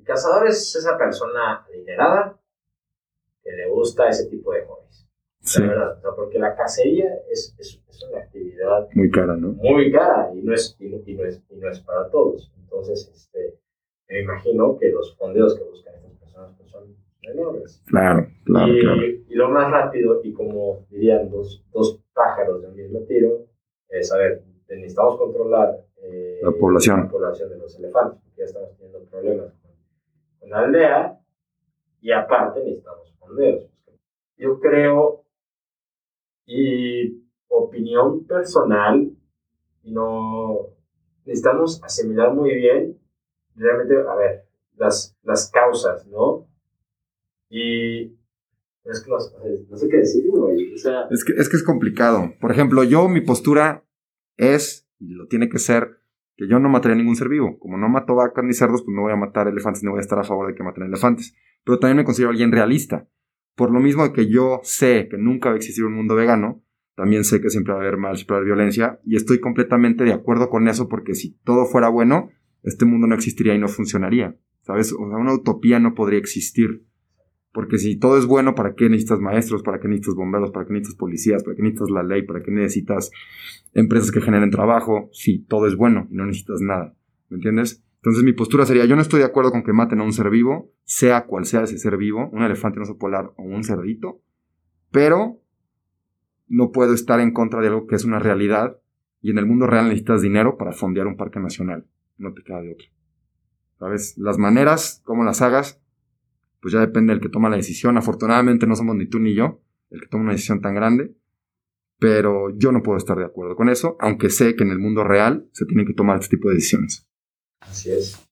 El 0.00 0.06
cazador 0.06 0.48
es 0.48 0.74
esa 0.74 0.96
persona 0.96 1.64
adinerada 1.68 2.40
que 3.42 3.52
le 3.52 3.68
gusta 3.68 4.08
ese 4.08 4.28
tipo 4.30 4.52
de 4.52 4.64
hobbies. 4.64 5.06
Sí. 5.42 5.60
La 5.62 5.68
verdad, 5.68 5.98
o 5.98 6.00
sea, 6.00 6.10
porque 6.16 6.38
la 6.38 6.56
cacería 6.56 7.14
es, 7.30 7.54
es, 7.58 7.82
es 7.88 8.02
una 8.10 8.20
actividad 8.20 8.88
Muy 8.94 9.10
cara, 9.10 9.36
¿no? 9.36 9.48
muy 9.52 9.92
cara 9.92 10.30
y 10.34 10.42
no 10.42 10.54
es, 10.54 10.74
y 10.78 10.86
y 10.86 11.14
no 11.14 11.24
es, 11.24 11.42
y 11.50 11.56
no 11.56 11.70
es 11.70 11.80
para 11.80 12.08
todos. 12.10 12.50
Entonces, 12.58 13.10
este, 13.14 13.58
me 14.08 14.22
imagino 14.22 14.78
que 14.78 14.88
los 14.90 15.14
fondeos 15.16 15.56
que 15.56 15.64
buscan 15.64 15.94
estas 15.96 16.14
personas 16.14 16.54
pues, 16.56 16.70
son 16.70 16.96
enormes. 17.22 17.82
Claro, 17.86 18.26
claro, 18.44 18.72
y, 18.72 18.80
claro. 18.80 19.02
y 19.02 19.34
lo 19.34 19.48
más 19.50 19.70
rápido, 19.70 20.20
y 20.24 20.32
como 20.32 20.86
dirían 20.88 21.30
dos, 21.30 21.62
dos 21.72 22.00
pájaros 22.14 22.62
de 22.62 22.68
un 22.68 22.76
mismo 22.76 23.00
tiro, 23.00 23.46
es, 23.88 24.10
a 24.12 24.16
ver, 24.18 24.42
necesitamos 24.68 25.16
controlar 25.18 25.84
eh, 26.02 26.40
La 26.42 26.52
población. 26.52 27.00
la 27.00 27.08
población 27.10 27.50
de 27.50 27.58
los 27.58 27.78
elefantes, 27.78 28.20
porque 28.22 28.38
ya 28.38 28.44
estamos 28.44 28.70
teniendo 28.76 29.04
problemas 29.10 29.59
la 30.48 30.60
aldea, 30.60 31.20
y 32.00 32.12
aparte 32.12 32.60
necesitamos 32.60 33.14
fondeos. 33.18 33.64
Yo 34.36 34.58
creo, 34.58 35.24
y 36.46 37.22
opinión 37.48 38.24
personal, 38.26 39.10
no 39.84 40.68
necesitamos 41.24 41.82
asimilar 41.84 42.32
muy 42.32 42.54
bien, 42.54 42.98
realmente, 43.54 43.96
a 43.96 44.14
ver, 44.14 44.44
las, 44.76 45.16
las 45.22 45.50
causas, 45.50 46.06
¿no? 46.06 46.46
Y 47.50 48.16
es 48.84 49.04
que 49.04 49.10
no, 49.10 49.76
sé 49.76 49.88
qué 49.88 49.96
decir, 49.98 50.26
güey. 50.28 50.72
O 50.72 50.78
sea, 50.78 51.06
es 51.10 51.24
que 51.24 51.56
es 51.56 51.62
complicado. 51.62 52.32
Por 52.40 52.50
ejemplo, 52.50 52.82
yo, 52.84 53.08
mi 53.08 53.20
postura 53.20 53.84
es, 54.36 54.88
y 54.98 55.14
lo 55.14 55.26
tiene 55.26 55.48
que 55.48 55.58
ser, 55.58 55.99
que 56.40 56.48
yo 56.48 56.58
no 56.58 56.70
mataría 56.70 56.96
ningún 56.96 57.16
ser 57.16 57.28
vivo. 57.28 57.58
Como 57.58 57.76
no 57.76 57.90
mato 57.90 58.14
vacas 58.14 58.42
ni 58.42 58.54
cerdos, 58.54 58.82
pues 58.82 58.94
no 58.94 59.02
voy 59.02 59.12
a 59.12 59.16
matar 59.16 59.46
elefantes, 59.46 59.82
no 59.82 59.90
voy 59.90 59.98
a 59.98 60.00
estar 60.00 60.18
a 60.18 60.24
favor 60.24 60.48
de 60.48 60.54
que 60.54 60.62
maten 60.62 60.84
elefantes. 60.84 61.36
Pero 61.64 61.78
también 61.78 61.98
me 61.98 62.04
considero 62.04 62.30
alguien 62.30 62.50
realista. 62.50 63.06
Por 63.54 63.70
lo 63.70 63.78
mismo 63.78 64.10
que 64.14 64.26
yo 64.26 64.60
sé 64.62 65.08
que 65.10 65.18
nunca 65.18 65.50
va 65.50 65.56
a 65.56 65.58
existir 65.58 65.84
un 65.84 65.92
mundo 65.92 66.14
vegano, 66.14 66.64
también 66.94 67.24
sé 67.24 67.42
que 67.42 67.50
siempre 67.50 67.74
va 67.74 67.80
a 67.80 67.82
haber 67.82 67.98
mal, 67.98 68.16
siempre 68.16 68.32
va 68.32 68.38
a 68.38 68.40
haber 68.40 68.54
violencia, 68.54 69.00
y 69.04 69.16
estoy 69.16 69.38
completamente 69.38 70.02
de 70.04 70.14
acuerdo 70.14 70.48
con 70.48 70.66
eso 70.66 70.88
porque 70.88 71.14
si 71.14 71.38
todo 71.44 71.66
fuera 71.66 71.90
bueno, 71.90 72.30
este 72.62 72.86
mundo 72.86 73.06
no 73.06 73.14
existiría 73.14 73.54
y 73.54 73.58
no 73.58 73.68
funcionaría. 73.68 74.38
¿Sabes? 74.62 74.94
O 74.94 75.08
sea, 75.08 75.18
una 75.18 75.34
utopía 75.34 75.78
no 75.78 75.94
podría 75.94 76.18
existir. 76.18 76.86
Porque 77.52 77.78
si 77.78 77.98
todo 77.98 78.16
es 78.16 78.26
bueno, 78.26 78.54
¿para 78.54 78.74
qué 78.74 78.88
necesitas 78.88 79.18
maestros? 79.18 79.62
¿Para 79.62 79.80
qué 79.80 79.88
necesitas 79.88 80.14
bomberos? 80.14 80.52
¿Para 80.52 80.66
qué 80.66 80.72
necesitas 80.72 80.98
policías? 80.98 81.42
¿Para 81.42 81.56
qué 81.56 81.62
necesitas 81.62 81.90
la 81.90 82.02
ley? 82.02 82.22
¿Para 82.22 82.42
qué 82.42 82.50
necesitas 82.52 83.10
empresas 83.74 84.12
que 84.12 84.20
generen 84.20 84.50
trabajo? 84.50 85.08
Si 85.12 85.40
todo 85.40 85.66
es 85.66 85.74
bueno 85.74 86.06
y 86.10 86.14
no 86.14 86.26
necesitas 86.26 86.60
nada. 86.60 86.94
¿Me 87.28 87.36
entiendes? 87.36 87.82
Entonces 87.96 88.22
mi 88.24 88.32
postura 88.32 88.64
sería, 88.64 88.86
yo 88.86 88.96
no 88.96 89.02
estoy 89.02 89.20
de 89.20 89.26
acuerdo 89.26 89.50
con 89.50 89.62
que 89.62 89.74
maten 89.74 90.00
a 90.00 90.04
un 90.04 90.12
ser 90.12 90.30
vivo, 90.30 90.72
sea 90.84 91.26
cual 91.26 91.44
sea 91.44 91.64
ese 91.64 91.76
ser 91.76 91.98
vivo, 91.98 92.30
un 92.32 92.42
elefante, 92.42 92.78
un 92.78 92.84
oso 92.84 92.96
polar 92.96 93.32
o 93.36 93.42
un 93.42 93.62
cerdito, 93.62 94.22
pero 94.90 95.42
no 96.48 96.72
puedo 96.72 96.94
estar 96.94 97.20
en 97.20 97.32
contra 97.32 97.60
de 97.60 97.68
algo 97.68 97.86
que 97.86 97.96
es 97.96 98.04
una 98.04 98.18
realidad 98.18 98.78
y 99.20 99.30
en 99.30 99.38
el 99.38 99.46
mundo 99.46 99.66
real 99.66 99.84
necesitas 99.84 100.22
dinero 100.22 100.56
para 100.56 100.72
fondear 100.72 101.06
un 101.06 101.16
parque 101.16 101.40
nacional. 101.40 101.86
No 102.16 102.32
te 102.32 102.42
queda 102.42 102.62
de 102.62 102.72
otra. 102.72 102.86
¿Sabes? 103.78 104.16
Las 104.16 104.38
maneras, 104.38 105.02
cómo 105.04 105.22
las 105.22 105.42
hagas, 105.42 105.79
pues 106.60 106.74
ya 106.74 106.80
depende 106.80 107.12
del 107.12 107.22
que 107.22 107.28
toma 107.28 107.48
la 107.48 107.56
decisión. 107.56 107.96
Afortunadamente 107.96 108.66
no 108.66 108.76
somos 108.76 108.96
ni 108.96 109.06
tú 109.06 109.18
ni 109.18 109.34
yo 109.34 109.60
el 109.90 110.00
que 110.00 110.06
toma 110.06 110.24
una 110.24 110.32
decisión 110.32 110.60
tan 110.60 110.74
grande, 110.74 111.14
pero 111.98 112.56
yo 112.56 112.72
no 112.72 112.82
puedo 112.82 112.96
estar 112.96 113.18
de 113.18 113.24
acuerdo 113.24 113.56
con 113.56 113.68
eso, 113.68 113.96
aunque 114.00 114.30
sé 114.30 114.54
que 114.54 114.64
en 114.64 114.70
el 114.70 114.78
mundo 114.78 115.04
real 115.04 115.48
se 115.52 115.66
tienen 115.66 115.86
que 115.86 115.94
tomar 115.94 116.20
este 116.20 116.36
tipo 116.36 116.48
de 116.48 116.54
decisiones. 116.54 117.06
Así 117.60 117.90
es, 117.90 118.26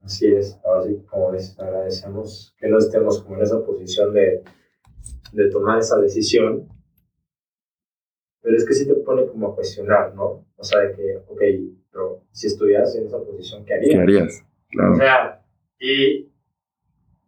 así 0.00 0.26
es. 0.26 0.58
Ahora 0.64 0.84
sí, 0.84 1.02
como 1.08 1.32
les 1.32 1.58
agradecemos 1.58 2.54
que 2.58 2.68
no 2.68 2.78
estemos 2.78 3.22
como 3.22 3.36
en 3.36 3.42
esa 3.42 3.64
posición 3.64 4.12
de, 4.12 4.42
de 5.32 5.50
tomar 5.50 5.78
esa 5.78 5.98
decisión. 5.98 6.68
Pero 8.40 8.56
es 8.56 8.66
que 8.66 8.74
sí 8.74 8.86
te 8.86 8.94
pone 8.94 9.26
como 9.26 9.48
a 9.48 9.54
cuestionar, 9.54 10.14
¿no? 10.16 10.46
O 10.56 10.64
sea, 10.64 10.80
de 10.80 10.96
que, 10.96 11.16
ok, 11.28 11.40
pero 11.92 12.24
si 12.32 12.48
estuvieras 12.48 12.94
en 12.96 13.06
esa 13.06 13.18
posición, 13.18 13.64
¿qué 13.64 13.74
harías? 13.74 13.94
¿Qué 13.94 14.00
harías? 14.00 14.44
Claro. 14.68 14.92
O 14.94 14.96
sea, 14.96 15.44
y, 15.78 16.31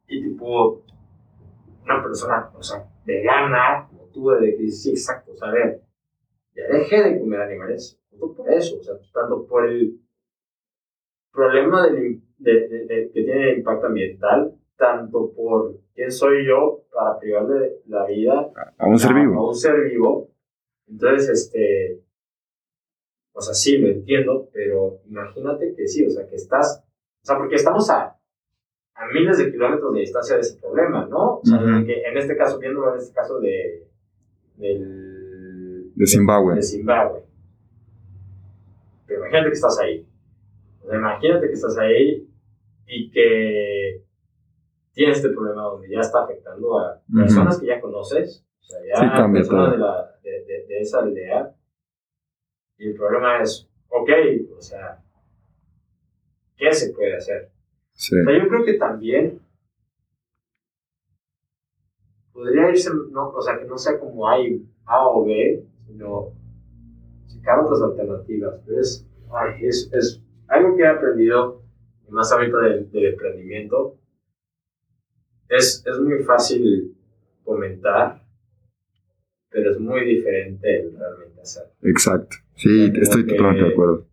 y 0.09 0.23
tipo, 0.23 0.83
una 1.85 2.03
persona, 2.03 2.51
o 2.55 2.63
sea, 2.63 2.87
vegana, 3.05 3.87
como 3.89 4.05
tú, 4.07 4.31
de 4.31 4.55
que 4.57 4.63
dices, 4.63 4.83
sí, 4.83 4.91
exacto, 4.91 5.33
o 5.33 5.35
sea, 5.37 5.49
a 5.49 5.53
ver, 5.53 5.81
ya 6.55 6.67
dejé 6.69 7.03
de 7.03 7.21
comer 7.21 7.41
animales, 7.43 7.99
tanto 8.11 8.35
por 8.35 8.53
eso, 8.53 8.79
o 8.79 8.83
sea, 8.83 8.95
tanto 9.13 9.47
por 9.47 9.69
el 9.69 9.99
problema 11.33 11.87
del, 11.89 12.23
de, 12.39 12.69
de- 12.69 12.87
de- 12.87 13.11
que 13.13 13.23
tiene 13.25 13.51
el 13.53 13.59
impacto 13.59 13.87
ambiental, 13.87 14.55
tanto 14.77 15.33
por 15.33 15.79
quién 15.95 16.11
soy 16.11 16.47
yo 16.47 16.83
para 16.93 17.19
privarle 17.19 17.79
la 17.87 18.05
vida 18.07 18.51
A 18.79 18.87
un 18.87 18.99
ser 18.99 19.15
vivo. 19.15 19.41
A 19.41 19.49
un 19.49 19.55
ser 19.55 19.81
vivo. 19.89 20.31
Entonces, 20.87 21.29
este, 21.31 22.03
o 23.33 23.41
sea, 23.41 23.55
sí, 23.55 23.79
lo 23.79 23.89
entiendo, 23.89 24.49
pero 24.53 25.01
imagínate 25.07 25.75
que 25.75 25.89
sí, 25.89 26.07
o 26.07 26.11
sea, 26.11 26.27
que 26.29 26.37
estás, 26.37 26.85
o 27.23 27.25
sea, 27.27 27.37
porque 27.39 27.57
estamos 27.57 27.89
a, 27.91 28.13
a 28.97 29.07
miles 29.13 29.39
de 29.39 29.51
kilómetros 29.51 29.93
de 29.95 30.01
distancia 30.01 30.37
de 30.37 30.43
ese 30.43 30.59
problema, 30.61 31.07
¿no? 31.07 31.39
O 31.39 31.41
sea, 31.45 31.59
que 31.85 32.03
en 32.03 32.17
este 32.17 32.37
caso, 32.37 32.59
viéndolo 32.59 32.93
en 32.95 33.01
este 33.01 33.13
caso 33.15 33.41
de, 33.41 33.89
del, 34.57 35.93
De 35.95 36.07
Zimbabue. 36.07 36.55
de 36.55 36.63
Zimbabue. 36.63 37.23
Pero 39.07 39.21
imagínate 39.21 39.49
que 39.49 39.55
estás 39.55 39.79
ahí. 39.81 40.07
O 40.83 40.87
sea, 40.89 40.99
imagínate 40.99 41.47
que 41.49 41.53
estás 41.53 41.77
ahí 41.79 42.29
y 42.87 43.11
que 43.11 44.03
tienes 44.93 45.17
este 45.17 45.31
problema 45.31 45.63
donde 45.63 45.89
ya 45.91 46.01
está 46.01 46.23
afectando 46.25 46.79
a 46.79 47.01
personas 47.13 47.59
que 47.59 47.67
ya 47.67 47.81
conoces, 47.81 48.45
o 48.61 48.65
sea, 48.65 48.79
ya 48.87 49.01
Sí, 49.01 49.07
cambia 49.17 49.41
personas 49.41 49.73
de, 49.73 49.79
la, 49.79 50.11
de, 50.23 50.31
de- 50.45 50.67
de 50.67 50.81
esa 50.81 51.01
aldea. 51.01 51.55
Y 52.79 52.89
el 52.89 52.95
problema 52.95 53.41
es, 53.43 53.69
ok, 53.89 54.11
o 54.57 54.61
sea, 54.61 55.03
¿qué 56.57 56.73
se 56.73 56.93
puede 56.93 57.17
hacer? 57.17 57.51
Sí. 57.95 58.17
O 58.21 58.25
sea, 58.25 58.39
yo 58.43 58.49
creo 58.49 58.65
que 58.65 58.75
también 58.75 59.41
podría 62.33 62.71
irse, 62.71 62.91
no, 63.11 63.29
o 63.31 63.41
sea, 63.41 63.59
que 63.59 63.65
no 63.65 63.79
sea 63.79 63.99
como 63.99 64.29
hay 64.29 64.65
A 64.85 65.09
o 65.09 65.25
B, 65.25 65.65
sino 65.87 66.33
checar 67.27 67.61
otras 67.61 67.81
alternativas. 67.83 68.61
Pero 68.67 68.81
es, 68.81 69.07
ay, 69.33 69.65
es, 69.67 69.91
es 69.93 70.21
algo 70.49 70.77
que 70.77 70.83
he 70.83 70.87
aprendido, 70.87 71.63
y 72.07 72.11
más 72.11 72.31
ahorita 72.33 72.59
del, 72.59 72.91
del 72.91 73.05
emprendimiento. 73.07 73.97
Es, 75.49 75.85
es 75.87 75.99
muy 76.01 76.19
fácil 76.25 76.97
comentar, 77.45 78.23
pero 79.51 79.71
es 79.71 79.79
muy 79.79 80.05
diferente 80.05 80.81
el 80.81 80.99
realmente 80.99 81.41
hacer. 81.41 81.71
Exacto. 81.83 82.37
Sí, 82.57 82.91
estoy 83.01 83.27
totalmente 83.27 83.63
de 83.65 83.71
acuerdo. 83.71 84.07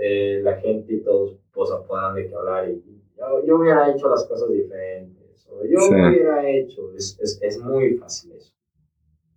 eh, 0.00 0.40
la 0.42 0.56
gente 0.56 0.94
y 0.94 1.00
todos 1.02 1.38
pues, 1.52 1.70
puedan 1.86 2.14
de 2.16 2.28
que 2.28 2.34
hablar 2.34 2.68
y 2.70 3.01
yo, 3.30 3.46
yo 3.46 3.58
hubiera 3.58 3.90
hecho 3.90 4.08
las 4.08 4.24
cosas 4.24 4.50
diferentes 4.50 5.46
o 5.50 5.64
yo 5.64 5.78
Sí. 5.80 5.94
hubiera 5.94 6.48
hecho, 6.50 6.92
es, 6.96 7.18
es, 7.20 7.38
es 7.42 7.58
muy 7.58 7.96
fácil 7.96 8.32
eso. 8.32 8.52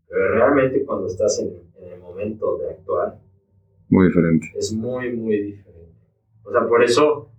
Pero 0.08 0.36
realmente 0.36 0.84
cuando 0.86 1.08
estás 1.08 1.40
en, 1.40 1.62
en 1.78 1.94
el 1.94 2.00
momento 2.00 2.58
de 2.58 2.70
actuar 2.72 3.20
Muy 3.90 4.08
diferente. 4.08 4.48
es 4.56 4.72
muy, 4.74 5.12
muy 5.14 5.42
diferente. 5.42 5.94
O 6.44 6.52
sea, 6.52 6.68
por 6.68 6.84
eso 6.84 7.30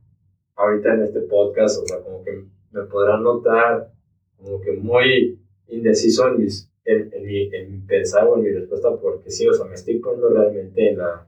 ahorita 0.57 0.95
en 0.95 1.03
este 1.03 1.21
podcast, 1.23 1.83
o 1.83 1.87
sea, 1.87 2.03
como 2.03 2.23
que 2.25 2.45
me 2.73 2.83
podrán 2.85 3.23
notar 3.23 3.93
como 4.37 4.61
que 4.61 4.73
muy 4.73 5.41
indeciso 5.69 6.29
en, 6.29 6.39
mis, 6.39 6.71
en, 6.85 7.13
en 7.13 7.25
mi, 7.27 7.55
en 7.55 7.73
mi 7.73 7.79
pensar 7.87 8.27
o 8.29 8.37
en 8.37 8.43
mi 8.43 8.51
respuesta 8.51 8.95
porque 8.97 9.31
sí, 9.31 9.47
o 9.49 9.55
sea, 9.55 9.67
me 9.67 9.75
estoy 9.75 9.99
poniendo 9.99 10.29
realmente 10.31 10.91
en 10.91 10.99
la, 10.99 11.27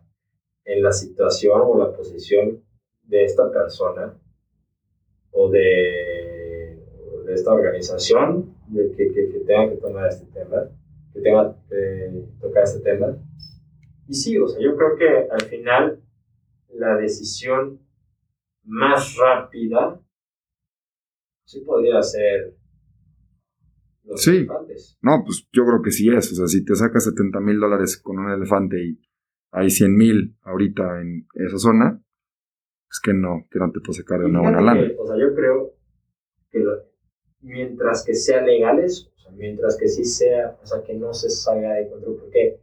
en 0.64 0.82
la 0.82 0.92
situación 0.92 1.60
o 1.64 1.78
la 1.78 1.92
posición 1.92 2.62
de 3.04 3.24
esta 3.24 3.50
persona 3.50 4.14
o 5.40 5.48
de, 5.50 6.82
esta 7.32 7.52
organización 7.52 8.54
de 8.68 8.90
que, 8.96 9.12
que, 9.12 9.28
que 9.30 9.38
tenga 9.46 9.68
que 9.70 9.76
tomar 9.76 10.08
este 10.08 10.26
tema, 10.32 10.68
que 11.12 11.20
tenga 11.20 11.56
que 11.68 12.24
tocar 12.40 12.64
este 12.64 12.80
tema. 12.80 13.16
Y 14.08 14.14
sí, 14.14 14.36
o 14.38 14.48
sea, 14.48 14.60
yo 14.60 14.74
creo 14.76 14.96
que 14.96 15.28
al 15.30 15.42
final 15.42 16.02
la 16.74 16.96
decisión 16.96 17.80
más 18.64 19.16
rápida 19.16 20.00
sí 21.44 21.60
podría 21.60 22.02
ser 22.02 22.56
los 24.04 24.22
Sí. 24.22 24.38
elefantes. 24.38 24.98
No, 25.02 25.22
pues 25.24 25.46
yo 25.52 25.64
creo 25.66 25.82
que 25.82 25.90
sí 25.90 26.08
es. 26.08 26.32
O 26.32 26.34
sea, 26.34 26.46
si 26.46 26.64
te 26.64 26.74
sacas 26.74 27.04
70 27.04 27.40
mil 27.40 27.60
dólares 27.60 27.98
con 27.98 28.18
un 28.18 28.30
elefante 28.32 28.82
y 28.82 28.98
hay 29.52 29.70
100 29.70 29.96
mil 29.96 30.36
ahorita 30.42 31.00
en 31.02 31.26
esa 31.34 31.58
zona, 31.58 32.02
pues 32.88 33.00
que 33.04 33.12
no, 33.12 33.46
que 33.50 33.58
no 33.58 33.70
te 33.70 33.80
puedo 33.80 33.92
sacar 33.92 34.20
de 34.20 34.26
una 34.26 34.40
buena 34.40 34.60
lana. 34.60 34.80
que, 34.88 34.96
o 34.98 35.06
sea, 35.06 35.16
yo 35.18 35.34
creo 35.34 35.74
que 36.50 36.58
lo- 36.60 36.84
mientras 37.42 38.04
que 38.04 38.14
sean 38.14 38.46
legales, 38.46 39.10
o 39.16 39.20
sea, 39.20 39.30
mientras 39.32 39.76
que 39.76 39.88
sí 39.88 40.04
sea, 40.04 40.56
o 40.62 40.66
sea, 40.66 40.82
que 40.82 40.94
no 40.94 41.12
se 41.12 41.28
salga 41.30 41.74
de 41.74 41.88
control, 41.90 42.16
porque 42.20 42.60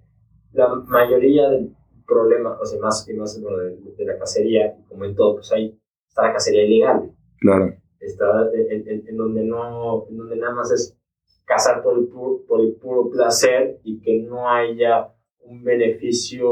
la 0.53 0.73
mayoría 0.75 1.49
del 1.49 1.75
problema, 2.07 2.57
o 2.59 2.65
sea, 2.65 2.79
más 2.79 3.07
y 3.09 3.13
más 3.13 3.39
bueno, 3.41 3.57
de, 3.59 3.77
de 3.97 4.05
la 4.05 4.17
cacería, 4.17 4.75
como 4.89 5.05
en 5.05 5.15
todo, 5.15 5.35
pues 5.35 5.51
hay 5.53 5.77
está 6.07 6.23
la 6.27 6.33
cacería 6.33 6.63
ilegal. 6.65 7.11
Claro. 7.39 7.75
Está 7.99 8.25
en, 8.53 8.87
en- 8.87 9.07
en 9.07 9.17
donde 9.17 9.43
no, 9.43 10.07
en 10.09 10.17
donde 10.17 10.35
nada 10.37 10.53
más 10.55 10.71
es 10.71 10.97
cazar 11.45 11.83
por 11.83 11.97
el, 11.99 12.07
puro, 12.07 12.41
por 12.47 12.61
el 12.61 12.73
puro 12.75 13.09
placer 13.09 13.79
y 13.83 13.99
que 14.01 14.19
no 14.21 14.49
haya 14.49 15.09
un 15.41 15.63
beneficio 15.63 16.49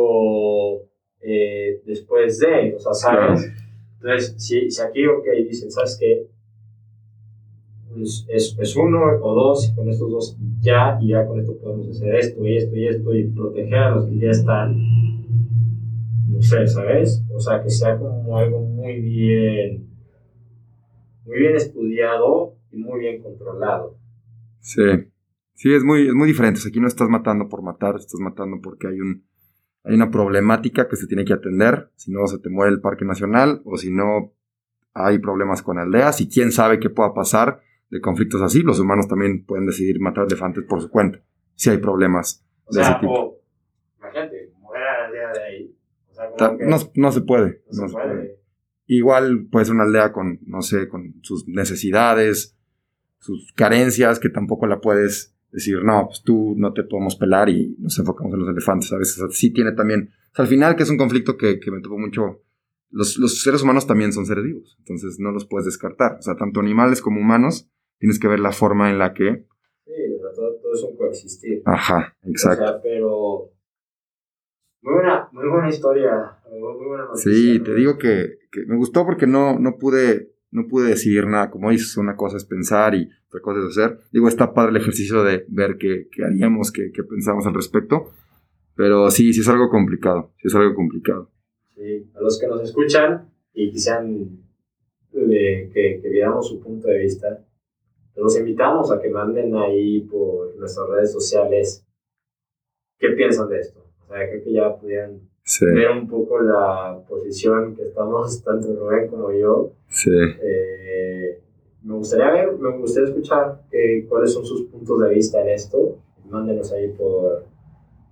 eh, 1.21 1.81
después 1.85 2.39
de, 2.39 2.75
o 2.75 2.79
sea, 2.79 2.93
¿sabes? 2.93 3.51
Entonces, 4.03 4.35
si, 4.37 4.81
aquí, 4.81 5.05
ok, 5.07 5.25
dicen, 5.47 5.71
¿sabes 5.71 5.97
qué? 5.97 6.27
Es, 7.95 8.25
es, 8.27 8.57
es 8.59 8.75
uno 8.75 8.99
o 9.21 9.33
dos, 9.33 9.69
y 9.69 9.75
con 9.75 9.87
estos 9.87 10.11
dos 10.11 10.37
ya, 10.59 10.97
y 10.99 11.09
ya 11.09 11.25
con 11.25 11.39
esto 11.39 11.57
podemos 11.57 11.89
hacer 11.89 12.15
esto 12.15 12.45
y 12.45 12.57
esto 12.57 12.75
y 12.75 12.87
esto, 12.87 13.15
y 13.15 13.23
proteger 13.29 13.75
a 13.75 13.95
los 13.95 14.07
que 14.07 14.17
ya 14.17 14.31
están, 14.31 14.75
no 16.27 16.41
sé, 16.41 16.67
¿sabes? 16.67 17.23
O 17.33 17.39
sea, 17.39 17.63
que 17.63 17.69
sea 17.69 17.97
como 17.97 18.37
algo 18.37 18.59
muy 18.61 18.99
bien, 18.99 19.87
muy 21.25 21.39
bien 21.39 21.55
estudiado 21.55 22.55
y 22.71 22.77
muy 22.77 22.99
bien 22.99 23.21
controlado. 23.21 23.95
Sí. 24.59 24.81
Sí, 25.53 25.73
es 25.73 25.83
muy, 25.83 26.07
es 26.07 26.13
muy 26.13 26.27
diferente. 26.27 26.59
Aquí 26.67 26.81
no 26.81 26.87
estás 26.87 27.07
matando 27.07 27.47
por 27.47 27.61
matar, 27.61 27.95
estás 27.95 28.19
matando 28.19 28.57
porque 28.61 28.87
hay 28.87 28.99
un 28.99 29.23
hay 29.83 29.95
una 29.95 30.09
problemática 30.11 30.87
que 30.87 30.95
se 30.95 31.07
tiene 31.07 31.25
que 31.25 31.33
atender. 31.33 31.89
Si 31.95 32.11
no, 32.11 32.25
se 32.27 32.39
te 32.39 32.49
muere 32.49 32.71
el 32.71 32.81
Parque 32.81 33.05
Nacional, 33.05 33.61
o 33.65 33.77
si 33.77 33.91
no, 33.91 34.33
hay 34.93 35.19
problemas 35.19 35.61
con 35.61 35.77
aldeas, 35.79 36.21
y 36.21 36.29
quién 36.29 36.51
sabe 36.51 36.79
qué 36.79 36.89
pueda 36.89 37.13
pasar 37.13 37.61
de 37.89 37.99
conflictos 38.01 38.41
así. 38.41 38.61
Los 38.61 38.79
humanos 38.79 39.07
también 39.07 39.43
pueden 39.45 39.65
decidir 39.65 39.99
matar 39.99 40.25
elefantes 40.27 40.63
por 40.65 40.81
su 40.81 40.89
cuenta, 40.89 41.19
si 41.55 41.69
hay 41.69 41.77
problemas 41.79 42.45
O 42.65 42.73
de 42.75 42.81
ese 42.81 42.93
tipo. 42.99 43.11
o, 43.13 43.39
imagínate, 43.99 44.51
mover 44.59 44.81
a 44.83 44.99
la 44.99 45.05
aldea 45.07 45.31
de 45.33 45.43
ahí. 45.43 45.75
O 46.09 46.13
sea, 46.13 46.25
como 46.25 46.37
Ta- 46.37 46.57
que 46.57 46.65
No, 46.65 46.77
no 46.95 47.11
se 47.11 47.21
puede. 47.21 47.61
no 47.71 47.81
no 47.81 47.87
se 47.87 47.87
se 47.87 47.93
puede. 47.93 48.07
puede. 48.15 48.39
Igual 48.85 49.47
puede 49.51 49.65
ser 49.65 49.75
una 49.75 49.83
aldea 49.85 50.11
con, 50.11 50.39
no 50.45 50.61
sé, 50.61 50.87
con 50.87 51.15
sus 51.21 51.47
necesidades, 51.47 52.57
sus 53.19 53.53
carencias, 53.53 54.19
que 54.19 54.29
tampoco 54.29 54.67
la 54.67 54.79
puedes 54.81 55.32
decir, 55.53 55.83
no, 55.83 56.07
pues 56.07 56.21
tú 56.23 56.55
no 56.57 56.73
te 56.73 56.83
podemos 56.83 57.15
pelar 57.15 57.49
y 57.49 57.75
nos 57.79 57.97
enfocamos 57.99 58.33
en 58.33 58.39
los 58.41 58.49
elefantes. 58.49 58.91
A 58.91 58.97
veces 58.97 59.23
sí 59.31 59.51
tiene 59.51 59.71
también, 59.71 60.09
o 60.31 60.35
sea, 60.35 60.43
al 60.43 60.49
final 60.49 60.75
que 60.75 60.83
es 60.83 60.89
un 60.89 60.97
conflicto 60.97 61.37
que, 61.37 61.59
que 61.59 61.71
me 61.71 61.79
tocó 61.81 61.97
mucho, 61.97 62.41
los, 62.89 63.17
los 63.17 63.41
seres 63.41 63.63
humanos 63.63 63.87
también 63.87 64.13
son 64.13 64.25
seres 64.25 64.43
vivos, 64.43 64.75
entonces 64.79 65.19
no 65.19 65.31
los 65.31 65.45
puedes 65.47 65.65
descartar. 65.65 66.17
O 66.19 66.21
sea, 66.21 66.35
tanto 66.35 66.59
animales 66.59 67.01
como 67.01 67.19
humanos, 67.21 67.69
tienes 67.99 68.19
que 68.19 68.27
ver 68.27 68.39
la 68.39 68.51
forma 68.51 68.89
en 68.91 68.99
la 68.99 69.13
que, 69.13 69.45
Sí, 69.85 69.91
o 70.15 70.21
sea, 70.21 70.31
todo, 70.33 70.55
todo 70.61 70.73
es 70.73 70.83
un 70.83 70.95
coexistir. 70.97 71.61
ajá, 71.65 72.15
exacto. 72.23 72.63
O 72.63 72.67
sea, 72.67 72.81
pero. 72.81 73.49
Muy 74.81 74.93
buena, 74.95 75.29
muy 75.31 75.47
buena 75.49 75.69
historia. 75.69 76.11
Muy, 76.49 76.87
buena 76.87 77.05
noticia. 77.05 77.31
Sí, 77.31 77.59
te 77.59 77.73
digo 77.75 77.97
que, 77.97 78.37
que 78.51 78.65
me 78.65 78.75
gustó 78.77 79.05
porque 79.05 79.27
no, 79.27 79.57
no 79.59 79.77
pude 79.77 80.32
no 80.53 80.67
pude 80.67 80.89
decidir 80.89 81.27
nada. 81.27 81.49
Como 81.49 81.71
dices, 81.71 81.97
una 81.97 82.15
cosa 82.15 82.37
es 82.37 82.45
pensar 82.45 82.95
y 82.95 83.09
otra 83.27 83.41
cosa 83.41 83.59
es 83.59 83.77
hacer. 83.77 83.99
Digo, 84.11 84.27
está 84.27 84.53
padre 84.53 84.71
el 84.71 84.77
ejercicio 84.77 85.23
de 85.23 85.45
ver 85.49 85.77
qué, 85.77 86.07
qué 86.11 86.23
haríamos, 86.23 86.71
qué, 86.71 86.91
qué 86.93 87.03
pensamos 87.03 87.45
al 87.45 87.53
respecto. 87.53 88.11
Pero 88.75 89.09
sí, 89.11 89.33
sí 89.33 89.41
es 89.41 89.49
algo 89.49 89.69
complicado. 89.69 90.31
Sí 90.37 90.47
es 90.47 90.55
algo 90.55 90.73
complicado. 90.75 91.29
Sí, 91.75 92.09
a 92.15 92.21
los 92.21 92.39
que 92.39 92.47
nos 92.47 92.61
escuchan 92.61 93.29
y 93.53 93.71
quisieran 93.71 94.43
eh, 95.13 95.69
que, 95.73 95.99
que 96.01 96.09
viéramos 96.09 96.47
su 96.47 96.59
punto 96.59 96.87
de 96.87 96.99
vista, 96.99 97.43
los 98.15 98.37
invitamos 98.37 98.91
a 98.91 99.01
que 99.01 99.09
manden 99.09 99.55
ahí 99.55 100.01
por 100.01 100.55
nuestras 100.57 100.87
redes 100.89 101.11
sociales 101.11 101.85
qué 102.99 103.09
piensan 103.09 103.49
de 103.49 103.59
esto. 103.59 103.83
O 104.03 104.07
sea, 104.07 104.29
creo 104.29 104.43
que 104.43 104.53
ya 104.53 104.75
pudieran 104.75 105.21
Sí, 105.45 105.65
ver 105.65 105.91
un 105.91 106.07
poco 106.07 106.39
la 106.41 106.99
posición 107.07 107.75
que 107.75 107.83
estamos, 107.83 108.41
tanto 108.45 108.75
Rubén 108.75 109.07
como 109.09 109.31
yo. 109.33 109.71
sí. 109.87 110.09
Eh, 110.41 111.39
me 111.83 111.95
gustaría 111.95 112.31
ver, 112.31 112.53
me 112.57 112.77
gustaría 112.77 113.09
escuchar 113.09 113.61
eh, 113.71 114.05
cuáles 114.07 114.31
son 114.33 114.45
sus 114.45 114.63
puntos 114.67 115.01
de 115.01 115.09
vista 115.09 115.41
en 115.41 115.49
esto. 115.49 115.97
Mándenos 116.29 116.71
ahí 116.71 116.87
por, 116.93 117.43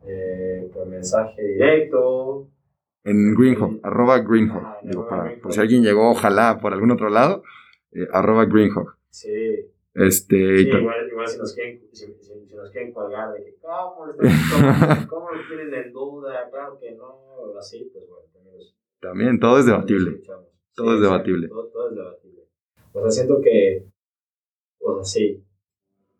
eh, 0.05 0.69
por 0.73 0.87
mensaje 0.87 1.41
directo. 1.41 2.47
En 3.05 3.33
Greenhawk, 3.33 3.79
arroba 3.81 4.19
Greenhawk. 4.19 4.61
Ah, 4.65 4.77
Digo, 4.83 5.01
arroba 5.03 5.09
para, 5.09 5.23
Greenhawk. 5.23 5.41
por 5.43 5.53
si 5.53 5.59
alguien 5.61 5.83
llegó, 5.83 6.11
ojalá, 6.11 6.59
por 6.61 6.73
algún 6.73 6.91
otro 6.91 7.09
lado, 7.09 7.43
arroba 8.11 8.43
Greenhawk. 8.45 8.97
Sí, 9.09 9.69
Este, 9.93 10.57
sí 10.59 10.69
igual, 10.69 11.07
igual 11.09 11.27
si, 11.27 11.37
nos 11.37 11.53
quieren, 11.53 11.81
si, 11.91 12.05
si- 12.13 12.45
si 12.47 12.55
nos 12.55 12.69
quieren 12.71 12.93
colgar 12.93 13.33
de 13.33 13.43
que 13.43 13.55
cómo, 13.61 14.05
lo 14.05 14.15
cómo, 15.09 15.31
lo 15.31 15.47
tienen 15.47 15.73
en 15.73 15.91
duda, 15.91 16.49
claro 16.49 16.79
que 16.79 16.91
no, 16.93 17.57
así, 17.59 17.89
pues 17.93 18.05
bueno, 18.07 18.25
también 18.33 18.57
los- 18.57 18.75
también, 19.01 19.39
todo 19.39 19.59
es 19.59 19.65
debatible. 19.65 20.21
Todo 20.73 20.93
es 20.93 20.99
exacto, 20.99 21.01
debatible. 21.01 21.47
Todo, 21.49 21.67
todo 21.67 21.89
es 21.89 21.95
debatible. 21.95 22.41
O 22.93 23.01
sea, 23.01 23.11
siento 23.11 23.41
que, 23.41 23.85
o 24.79 24.95
sea, 24.95 25.03
sí, 25.03 25.43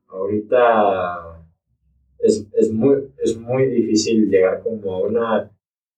ahorita 0.08 1.46
es, 2.20 2.48
es, 2.54 2.72
muy, 2.72 3.12
es 3.20 3.38
muy 3.38 3.66
difícil 3.68 4.30
llegar 4.30 4.62
como 4.64 4.94
a 4.96 5.00
una 5.08 5.52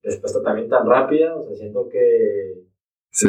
respuesta 0.04 0.42
también 0.44 0.70
tan 0.70 0.88
rápida. 0.88 1.36
O 1.36 1.44
sea, 1.44 1.56
siento 1.56 1.90
que, 1.90 2.64
Sí, 3.10 3.28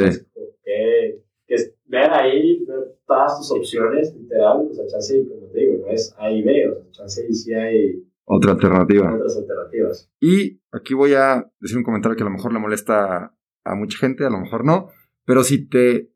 que, 0.65 1.21
que 1.47 1.55
es 1.55 1.75
ver 1.87 2.11
ahí, 2.11 2.65
ver 2.65 2.94
todas 3.07 3.37
tus 3.39 3.51
opciones, 3.53 4.15
literal, 4.17 4.67
o 4.71 4.75
sea, 4.75 4.87
chance, 4.87 5.19
y 5.19 5.29
como 5.29 5.47
te 5.49 5.61
digo, 5.61 5.85
no 5.87 5.93
es 5.93 6.15
A 6.19 6.31
y 6.31 6.43
B, 6.43 6.69
o 6.71 6.75
sea, 6.75 6.91
chance 6.91 7.27
y 7.29 7.35
sí 7.35 7.53
hay 7.55 8.03
otra 8.25 8.53
alternativa. 8.53 9.15
otras 9.15 9.37
alternativas. 9.37 10.11
Y 10.21 10.61
aquí 10.73 10.95
voy 10.95 11.15
a 11.15 11.51
decir 11.61 11.77
un 11.77 11.85
comentario 11.85 12.17
que 12.17 12.23
a 12.23 12.27
lo 12.27 12.33
mejor 12.33 12.53
le 12.53 12.59
molesta 12.59 13.35
a 13.65 13.75
mucha 13.75 13.99
gente, 13.99 14.25
a 14.25 14.31
lo 14.31 14.41
mejor 14.41 14.65
no, 14.65 14.89
pero 15.27 15.45
si 15.45 15.67
te 15.69 16.11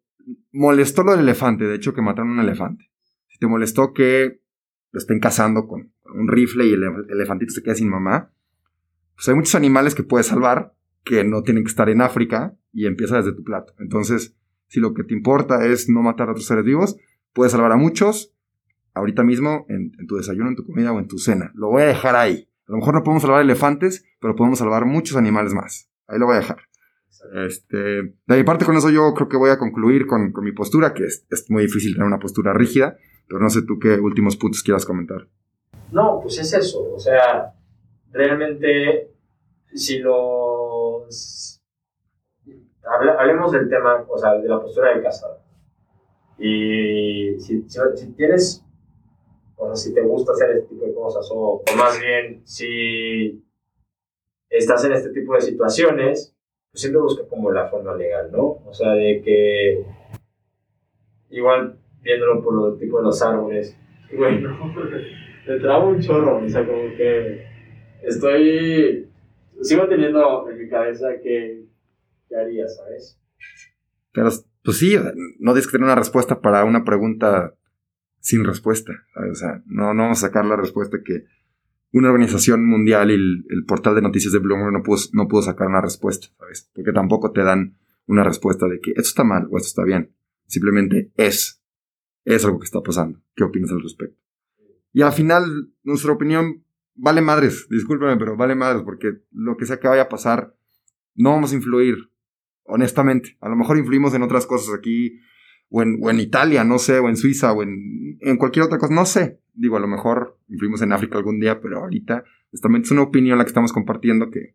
molestó 0.52 1.02
lo 1.02 1.12
del 1.12 1.20
elefante, 1.20 1.64
de 1.64 1.74
hecho 1.74 1.94
que 1.94 2.02
mataron 2.02 2.30
un 2.32 2.40
elefante, 2.40 2.90
si 3.28 3.38
te 3.38 3.46
molestó 3.46 3.92
que 3.92 4.40
lo 4.90 4.98
estén 4.98 5.20
cazando 5.20 5.66
con 5.66 5.92
un 6.14 6.28
rifle 6.28 6.66
y 6.66 6.72
el 6.72 6.82
elef- 6.82 7.10
elefantito 7.10 7.52
se 7.52 7.62
queda 7.62 7.74
sin 7.74 7.88
mamá, 7.90 8.32
pues 9.14 9.28
hay 9.28 9.34
muchos 9.34 9.54
animales 9.54 9.94
que 9.94 10.02
puedes 10.02 10.26
salvar 10.26 10.74
que 11.04 11.24
no 11.24 11.42
tienen 11.42 11.64
que 11.64 11.68
estar 11.70 11.88
en 11.88 12.00
África 12.00 12.56
y 12.72 12.86
empieza 12.86 13.16
desde 13.16 13.32
tu 13.34 13.42
plato. 13.42 13.74
Entonces, 13.78 14.36
si 14.68 14.80
lo 14.80 14.94
que 14.94 15.04
te 15.04 15.14
importa 15.14 15.64
es 15.66 15.88
no 15.88 16.02
matar 16.02 16.28
a 16.28 16.32
otros 16.32 16.46
seres 16.46 16.64
vivos, 16.64 16.96
puedes 17.32 17.52
salvar 17.52 17.72
a 17.72 17.76
muchos 17.76 18.34
ahorita 18.94 19.22
mismo 19.22 19.66
en, 19.68 19.92
en 19.98 20.06
tu 20.06 20.16
desayuno, 20.16 20.48
en 20.48 20.56
tu 20.56 20.64
comida 20.64 20.92
o 20.92 20.98
en 20.98 21.08
tu 21.08 21.18
cena. 21.18 21.50
Lo 21.54 21.68
voy 21.68 21.82
a 21.82 21.86
dejar 21.86 22.16
ahí. 22.16 22.48
A 22.66 22.72
lo 22.72 22.78
mejor 22.78 22.94
no 22.94 23.02
podemos 23.02 23.22
salvar 23.22 23.42
elefantes, 23.42 24.04
pero 24.20 24.36
podemos 24.36 24.58
salvar 24.58 24.84
muchos 24.84 25.16
animales 25.16 25.54
más. 25.54 25.90
Ahí 26.06 26.18
lo 26.18 26.26
voy 26.26 26.36
a 26.36 26.40
dejar. 26.40 26.58
Este, 27.46 27.76
de 27.76 28.36
mi 28.36 28.44
parte 28.44 28.64
con 28.64 28.76
eso 28.76 28.90
yo 28.90 29.12
creo 29.14 29.28
que 29.28 29.36
voy 29.36 29.50
a 29.50 29.58
concluir 29.58 30.06
con, 30.06 30.32
con 30.32 30.44
mi 30.44 30.52
postura, 30.52 30.94
que 30.94 31.04
es, 31.04 31.26
es 31.30 31.50
muy 31.50 31.64
difícil 31.64 31.94
tener 31.94 32.06
una 32.06 32.18
postura 32.18 32.52
rígida, 32.52 32.96
pero 33.26 33.40
no 33.40 33.50
sé 33.50 33.62
tú 33.62 33.78
qué 33.78 33.98
últimos 33.98 34.36
puntos 34.36 34.62
quieras 34.62 34.84
comentar. 34.84 35.28
No, 35.92 36.20
pues 36.22 36.38
es 36.38 36.52
eso. 36.52 36.92
O 36.92 36.98
sea, 36.98 37.54
realmente, 38.12 39.10
si 39.74 39.98
los. 39.98 41.57
Hable- 42.90 43.16
hablemos 43.18 43.52
del 43.52 43.68
tema, 43.68 44.04
o 44.08 44.18
sea, 44.18 44.34
de 44.34 44.48
la 44.48 44.60
postura 44.60 44.90
del 44.90 45.02
cazador. 45.02 45.38
Y 46.38 47.38
si, 47.40 47.62
si, 47.68 47.78
si 47.96 48.12
tienes. 48.12 48.64
O 49.56 49.66
sea, 49.66 49.74
si 49.76 49.92
te 49.92 50.02
gusta 50.02 50.32
hacer 50.32 50.50
este 50.52 50.68
tipo 50.68 50.84
de 50.86 50.94
cosas, 50.94 51.28
o, 51.32 51.62
o 51.68 51.76
más 51.76 51.98
bien, 52.00 52.42
si 52.44 53.42
estás 54.48 54.84
en 54.84 54.92
este 54.92 55.10
tipo 55.10 55.34
de 55.34 55.40
situaciones, 55.40 56.34
pues 56.70 56.80
siempre 56.80 57.00
busca 57.02 57.26
como 57.28 57.50
la 57.50 57.66
forma 57.68 57.94
legal, 57.96 58.30
¿no? 58.30 58.58
O 58.64 58.72
sea, 58.72 58.92
de 58.92 59.20
que. 59.22 59.84
Igual, 61.30 61.76
viéndolo 62.02 62.42
por 62.42 62.72
el 62.72 62.78
tipo 62.78 62.98
de 62.98 63.04
los 63.04 63.20
árboles, 63.20 63.76
bueno, 64.16 64.56
me 65.46 65.58
trabo 65.58 65.88
un 65.90 66.00
chorro, 66.00 66.38
o 66.44 66.48
sea, 66.48 66.64
como 66.66 66.82
que 66.96 67.44
estoy, 68.02 69.10
sigo 69.60 69.86
teniendo 69.88 70.48
en 70.48 70.58
mi 70.58 70.68
cabeza 70.68 71.08
que, 71.22 71.64
¿qué 72.28 72.36
haría, 72.36 72.68
sabes? 72.68 73.18
Pero, 74.12 74.30
pues 74.62 74.78
sí, 74.78 74.96
no 75.38 75.52
tienes 75.52 75.66
que 75.66 75.72
tener 75.72 75.84
una 75.84 75.94
respuesta 75.94 76.40
para 76.40 76.64
una 76.64 76.84
pregunta 76.84 77.54
sin 78.20 78.44
respuesta. 78.44 78.92
O 79.30 79.34
sea, 79.34 79.62
no, 79.66 79.86
vamos 79.86 80.18
a 80.18 80.26
sacar 80.26 80.44
la 80.44 80.56
respuesta 80.56 80.98
que 81.04 81.24
una 81.92 82.08
organización 82.08 82.66
mundial 82.66 83.10
y 83.10 83.14
el, 83.14 83.64
portal 83.66 83.94
de 83.94 84.02
noticias 84.02 84.32
de 84.32 84.38
Bloomberg 84.38 84.72
no 84.72 84.82
pudo, 84.82 84.98
no 85.12 85.28
pudo 85.28 85.42
sacar 85.42 85.68
una 85.68 85.80
respuesta, 85.80 86.28
¿sabes? 86.38 86.70
Porque 86.74 86.92
tampoco 86.92 87.32
te 87.32 87.42
dan 87.42 87.78
una 88.06 88.24
respuesta 88.24 88.66
de 88.66 88.80
que 88.80 88.90
esto 88.90 89.02
está 89.02 89.24
mal 89.24 89.48
o 89.50 89.56
esto 89.56 89.68
está 89.68 89.84
bien. 89.84 90.14
Simplemente 90.46 91.12
es. 91.16 91.62
Es 92.24 92.44
algo 92.44 92.58
que 92.58 92.66
está 92.66 92.82
pasando. 92.82 93.20
¿Qué 93.34 93.44
opinas 93.44 93.70
al 93.70 93.82
respecto? 93.82 94.20
Y 94.92 95.02
al 95.02 95.12
final, 95.12 95.70
nuestra 95.82 96.12
opinión 96.12 96.64
vale 96.94 97.20
madres. 97.20 97.66
Discúlpeme, 97.70 98.16
pero 98.16 98.36
vale 98.36 98.54
madres 98.54 98.82
porque 98.82 99.22
lo 99.32 99.56
que 99.56 99.64
sea 99.64 99.78
que 99.80 99.88
vaya 99.88 100.02
a 100.02 100.08
pasar, 100.08 100.54
no 101.14 101.30
vamos 101.30 101.52
a 101.52 101.54
influir 101.54 102.10
honestamente. 102.68 103.36
A 103.40 103.48
lo 103.48 103.56
mejor 103.56 103.78
influimos 103.78 104.14
en 104.14 104.22
otras 104.22 104.46
cosas 104.46 104.74
aquí, 104.74 105.20
o 105.70 105.82
en, 105.82 105.98
o 106.02 106.10
en 106.10 106.20
Italia, 106.20 106.64
no 106.64 106.78
sé, 106.78 106.98
o 106.98 107.08
en 107.08 107.16
Suiza, 107.16 107.52
o 107.52 107.62
en, 107.62 108.18
en 108.20 108.36
cualquier 108.36 108.64
otra 108.64 108.78
cosa, 108.78 108.94
no 108.94 109.04
sé. 109.04 109.40
Digo, 109.54 109.76
a 109.76 109.80
lo 109.80 109.88
mejor 109.88 110.38
influimos 110.48 110.82
en 110.82 110.92
África 110.92 111.18
algún 111.18 111.40
día, 111.40 111.60
pero 111.60 111.80
ahorita, 111.80 112.24
honestamente, 112.50 112.86
es 112.86 112.92
una 112.92 113.02
opinión 113.02 113.38
la 113.38 113.44
que 113.44 113.48
estamos 113.48 113.72
compartiendo 113.72 114.30
que 114.30 114.54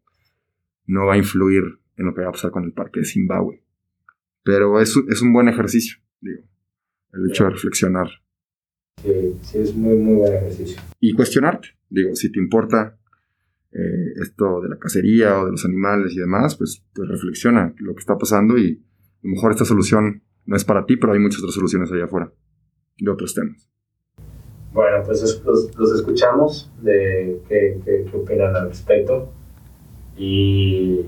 no 0.85 1.05
va 1.05 1.13
a 1.13 1.17
influir 1.17 1.63
en 1.97 2.05
lo 2.05 2.13
que 2.13 2.21
va 2.21 2.29
a 2.29 2.31
pasar 2.31 2.51
con 2.51 2.63
el 2.63 2.73
parque 2.73 3.01
de 3.01 3.05
Zimbabue. 3.05 3.63
Pero 4.43 4.79
es, 4.79 4.95
es 5.09 5.21
un 5.21 5.33
buen 5.33 5.47
ejercicio, 5.47 5.97
digo, 6.19 6.43
el 7.13 7.29
hecho 7.29 7.45
de 7.45 7.51
reflexionar. 7.51 8.09
Sí, 9.01 9.35
sí, 9.41 9.57
es 9.59 9.75
muy, 9.75 9.97
muy 9.97 10.15
buen 10.15 10.33
ejercicio. 10.33 10.81
Y 10.99 11.13
cuestionarte, 11.13 11.69
digo, 11.89 12.15
si 12.15 12.31
te 12.31 12.39
importa 12.39 12.97
eh, 13.73 14.13
esto 14.21 14.61
de 14.61 14.69
la 14.69 14.77
cacería 14.77 15.39
o 15.39 15.45
de 15.45 15.51
los 15.51 15.65
animales 15.65 16.13
y 16.13 16.19
demás, 16.19 16.55
pues, 16.57 16.85
pues 16.93 17.09
reflexiona 17.09 17.73
lo 17.77 17.95
que 17.95 17.99
está 17.99 18.17
pasando 18.17 18.57
y 18.57 18.83
a 19.23 19.27
lo 19.27 19.29
mejor 19.31 19.51
esta 19.51 19.65
solución 19.65 20.23
no 20.45 20.55
es 20.55 20.63
para 20.63 20.85
ti, 20.85 20.97
pero 20.97 21.13
hay 21.13 21.19
muchas 21.19 21.41
otras 21.41 21.55
soluciones 21.55 21.91
allá 21.91 22.05
afuera 22.05 22.31
de 22.99 23.11
otros 23.11 23.33
temas. 23.33 23.69
Bueno, 24.73 25.03
pues 25.05 25.21
los, 25.45 25.75
los 25.77 25.91
escuchamos 25.93 26.71
de 26.81 27.41
qué, 27.47 27.79
qué, 27.85 28.05
qué, 28.09 28.17
opinan 28.17 28.55
al 28.55 28.69
respecto. 28.69 29.31
Y, 30.17 30.99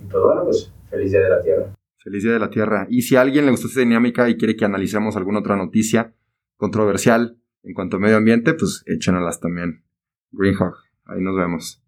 y 0.00 0.04
pues 0.10 0.22
bueno, 0.22 0.44
pues 0.44 0.72
feliz 0.90 1.12
Día 1.12 1.20
de 1.20 1.30
la 1.30 1.42
Tierra. 1.42 1.74
Feliz 1.98 2.22
Día 2.22 2.32
de 2.32 2.38
la 2.38 2.50
Tierra. 2.50 2.86
Y 2.88 3.02
si 3.02 3.16
a 3.16 3.20
alguien 3.20 3.44
le 3.44 3.50
gustó 3.50 3.68
esta 3.68 3.80
dinámica 3.80 4.28
y 4.28 4.36
quiere 4.36 4.56
que 4.56 4.64
analicemos 4.64 5.16
alguna 5.16 5.40
otra 5.40 5.56
noticia 5.56 6.14
controversial 6.56 7.38
en 7.62 7.74
cuanto 7.74 7.96
a 7.96 8.00
medio 8.00 8.16
ambiente, 8.16 8.54
pues 8.54 8.82
échenalas 8.86 9.40
también. 9.40 9.84
Greenhawk, 10.32 10.76
ahí 11.04 11.20
nos 11.20 11.36
vemos. 11.36 11.85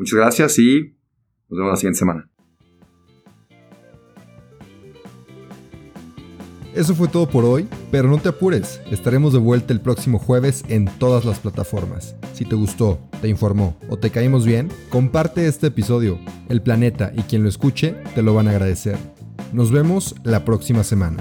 Muchas 0.00 0.18
gracias 0.18 0.58
y 0.58 0.96
nos 1.50 1.58
vemos 1.58 1.72
la 1.72 1.76
siguiente 1.76 1.98
semana. 1.98 2.30
Eso 6.74 6.94
fue 6.94 7.06
todo 7.08 7.28
por 7.28 7.44
hoy, 7.44 7.68
pero 7.90 8.08
no 8.08 8.16
te 8.16 8.30
apures, 8.30 8.80
estaremos 8.90 9.34
de 9.34 9.40
vuelta 9.40 9.74
el 9.74 9.82
próximo 9.82 10.18
jueves 10.18 10.64
en 10.68 10.86
todas 10.86 11.26
las 11.26 11.40
plataformas. 11.40 12.16
Si 12.32 12.46
te 12.46 12.54
gustó, 12.54 12.98
te 13.20 13.28
informó 13.28 13.76
o 13.90 13.98
te 13.98 14.08
caímos 14.08 14.46
bien, 14.46 14.70
comparte 14.88 15.46
este 15.46 15.66
episodio. 15.66 16.18
El 16.48 16.62
planeta 16.62 17.12
y 17.14 17.20
quien 17.24 17.42
lo 17.42 17.50
escuche 17.50 17.94
te 18.14 18.22
lo 18.22 18.32
van 18.32 18.48
a 18.48 18.52
agradecer. 18.52 18.96
Nos 19.52 19.70
vemos 19.70 20.14
la 20.24 20.46
próxima 20.46 20.82
semana. 20.82 21.18